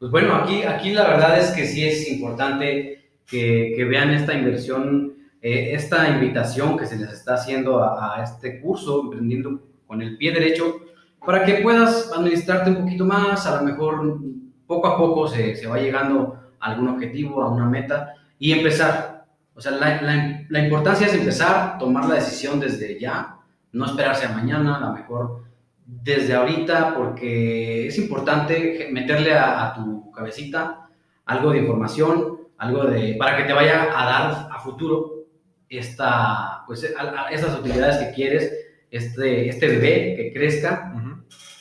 [0.03, 5.13] Pues bueno, aquí, aquí la verdad es que sí es importante que, vean esta inversión,
[5.41, 10.17] eh, esta invitación que se les está haciendo a, a, este curso, Emprendiendo con el
[10.17, 10.81] Pie Derecho,
[11.25, 14.19] para que puedas administrarte un poquito más, a lo mejor
[14.67, 19.25] poco a poco se, se va llegando a algún objetivo, a una meta, y empezar.
[19.55, 23.37] O sea, la, la, la importancia es empezar, tomar la decisión desde ya,
[23.71, 25.43] no esperarse a mañana, a lo mejor
[25.85, 30.87] desde ahorita, porque es importante meterle a, tu cabecita
[31.25, 35.25] algo de información, algo de, para que te vaya a dar a futuro
[35.69, 36.83] esta, pues,
[37.31, 38.53] estas utilidades que quieres,
[38.91, 40.93] este, este bebé que crezca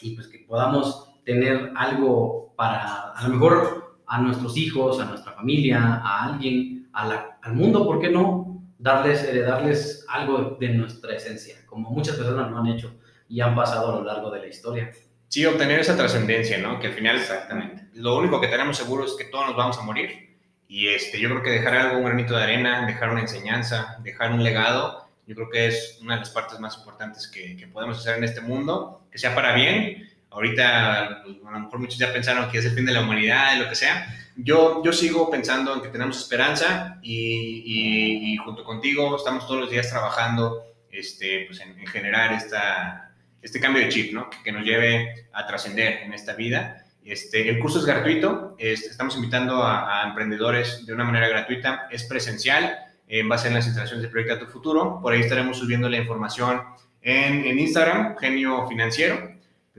[0.02, 5.32] y pues que podamos tener algo para, a lo mejor a nuestros hijos, a nuestra
[5.32, 8.62] familia, a alguien, al mundo, ¿por qué no?
[8.78, 12.92] Darles, heredarles algo de nuestra esencia, como muchas personas lo han hecho
[13.32, 14.92] y han pasado a lo largo de la historia.
[15.28, 16.78] Sí, obtener esa trascendencia, ¿no?
[16.78, 19.82] Que al final, exactamente, lo único que tenemos seguro es que todos nos vamos a
[19.82, 20.36] morir.
[20.68, 24.32] Y este, yo creo que dejar algo, un granito de arena, dejar una enseñanza, dejar
[24.32, 27.98] un legado, yo creo que es una de las partes más importantes que, que podemos
[27.98, 32.12] hacer en este mundo, que sea para bien ahorita pues, a lo mejor muchos ya
[32.12, 34.06] pensaron que es el fin de la humanidad y lo que sea.
[34.36, 39.70] Yo, yo sigo pensando en que tenemos esperanza y, y, junto contigo estamos todos los
[39.70, 43.11] días trabajando este, pues en, generar esta,
[43.42, 44.30] este cambio de chip, ¿no?
[44.44, 46.84] que, nos lleve a trascender en esta vida.
[47.04, 52.04] Este, el curso es gratuito, este, estamos invitando a, emprendedores de una manera gratuita, es
[52.04, 52.78] presencial,
[53.08, 56.62] en base en las instalaciones de Proyecta Tu Futuro, por ahí estaremos subiendo la información
[57.02, 59.32] en, en Instagram, Genio Financiero,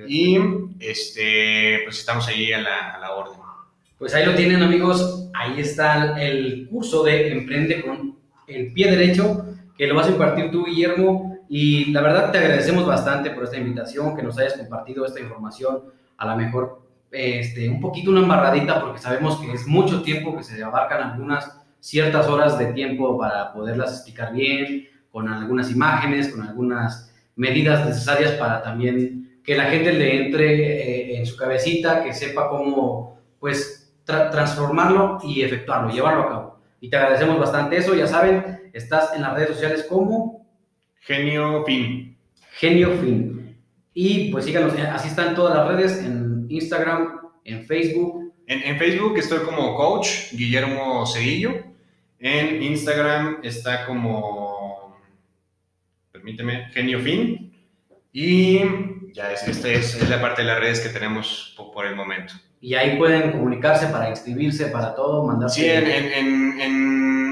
[0.07, 0.37] y
[0.79, 3.39] este, pues estamos ahí a la, a la, orden.
[3.97, 9.45] Pues ahí lo tienen amigos, ahí está el curso de Emprende con el pie derecho,
[9.77, 13.57] que lo vas a impartir tú Guillermo, y la verdad te agradecemos bastante por esta
[13.57, 15.83] invitación, que nos hayas compartido esta información,
[16.17, 16.81] a lo mejor
[17.11, 21.59] este, un poquito una embarradita, porque sabemos que es mucho tiempo, que se abarcan algunas
[21.79, 28.31] ciertas horas de tiempo para poderlas explicar bien, con algunas imágenes, con algunas medidas necesarias
[28.31, 33.93] para también que la gente le entre eh, en su cabecita, que sepa cómo, pues,
[34.05, 36.59] transformarlo y efectuarlo, llevarlo a cabo.
[36.79, 40.42] Y te agradecemos bastante eso, ya saben, estás en las redes sociales como...
[41.05, 42.17] Genio Fin.
[42.53, 43.57] Genio Fin.
[43.93, 48.33] Y pues síganos, eh, así están todas las redes, en Instagram, en Facebook.
[48.47, 51.53] En, en Facebook estoy como coach Guillermo Cedillo.
[52.19, 54.97] En Instagram está como,
[56.11, 57.53] permíteme, Genio Fin.
[58.13, 58.61] Y
[59.13, 62.33] ya es, esta es, la parte de las redes que tenemos por, el momento.
[62.61, 65.49] Y ahí pueden comunicarse para inscribirse, para todo, mandar.
[65.49, 67.22] Sí, en, en, en,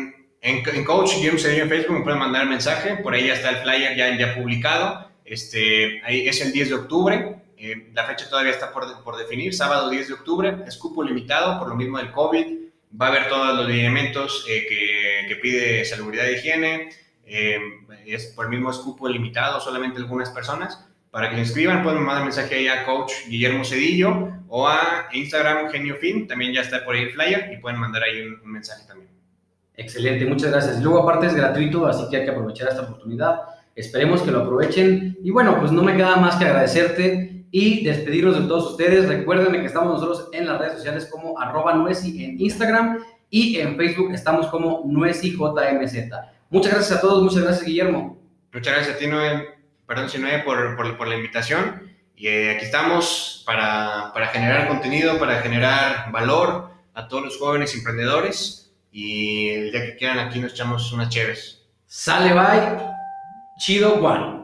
[0.41, 3.95] en, Coach Guillermo en Facebook me pueden mandar mensaje, por ahí ya está el flyer
[3.95, 5.09] ya, ya publicado.
[5.23, 9.53] Este, ahí es el 10 de octubre, eh, la fecha todavía está por, por, definir,
[9.53, 12.45] sábado 10 de octubre, es cupo limitado por lo mismo del COVID,
[12.99, 16.89] va a haber todos los lineamientos eh, que, que, pide salubridad y higiene,
[17.25, 17.59] eh,
[18.05, 20.87] es por el mismo cupo limitado, solamente algunas personas.
[21.11, 25.69] Para que se inscriban, pueden mandar mensaje ahí a Coach Guillermo Cedillo o a Instagram
[25.69, 28.87] Genio Fin, también ya está por ahí el flyer y pueden mandar ahí un, mensaje
[28.87, 29.10] también.
[29.81, 30.81] Excelente, muchas gracias.
[30.81, 33.41] Luego aparte es gratuito, así que hay que aprovechar esta oportunidad.
[33.75, 35.17] Esperemos que lo aprovechen.
[35.23, 39.07] Y bueno, pues no me queda más que agradecerte y despedirnos de todos ustedes.
[39.07, 43.75] Recuerden que estamos nosotros en las redes sociales como arroba Nuesi en Instagram y en
[43.75, 45.95] Facebook estamos como NuesiJMZ.
[46.49, 48.19] Muchas gracias a todos, muchas gracias Guillermo.
[48.53, 49.47] Muchas gracias a ti, Noel
[49.91, 51.91] perdón, Sinue, por, por, por la invitación.
[52.15, 57.75] Y eh, aquí estamos para, para, generar contenido, para generar valor a todos los jóvenes
[57.75, 58.60] emprendedores.
[58.91, 61.61] Y el día que quieran, aquí nos echamos unas chéves.
[61.87, 62.77] Sale, bye.
[63.57, 64.40] Chido, Juan.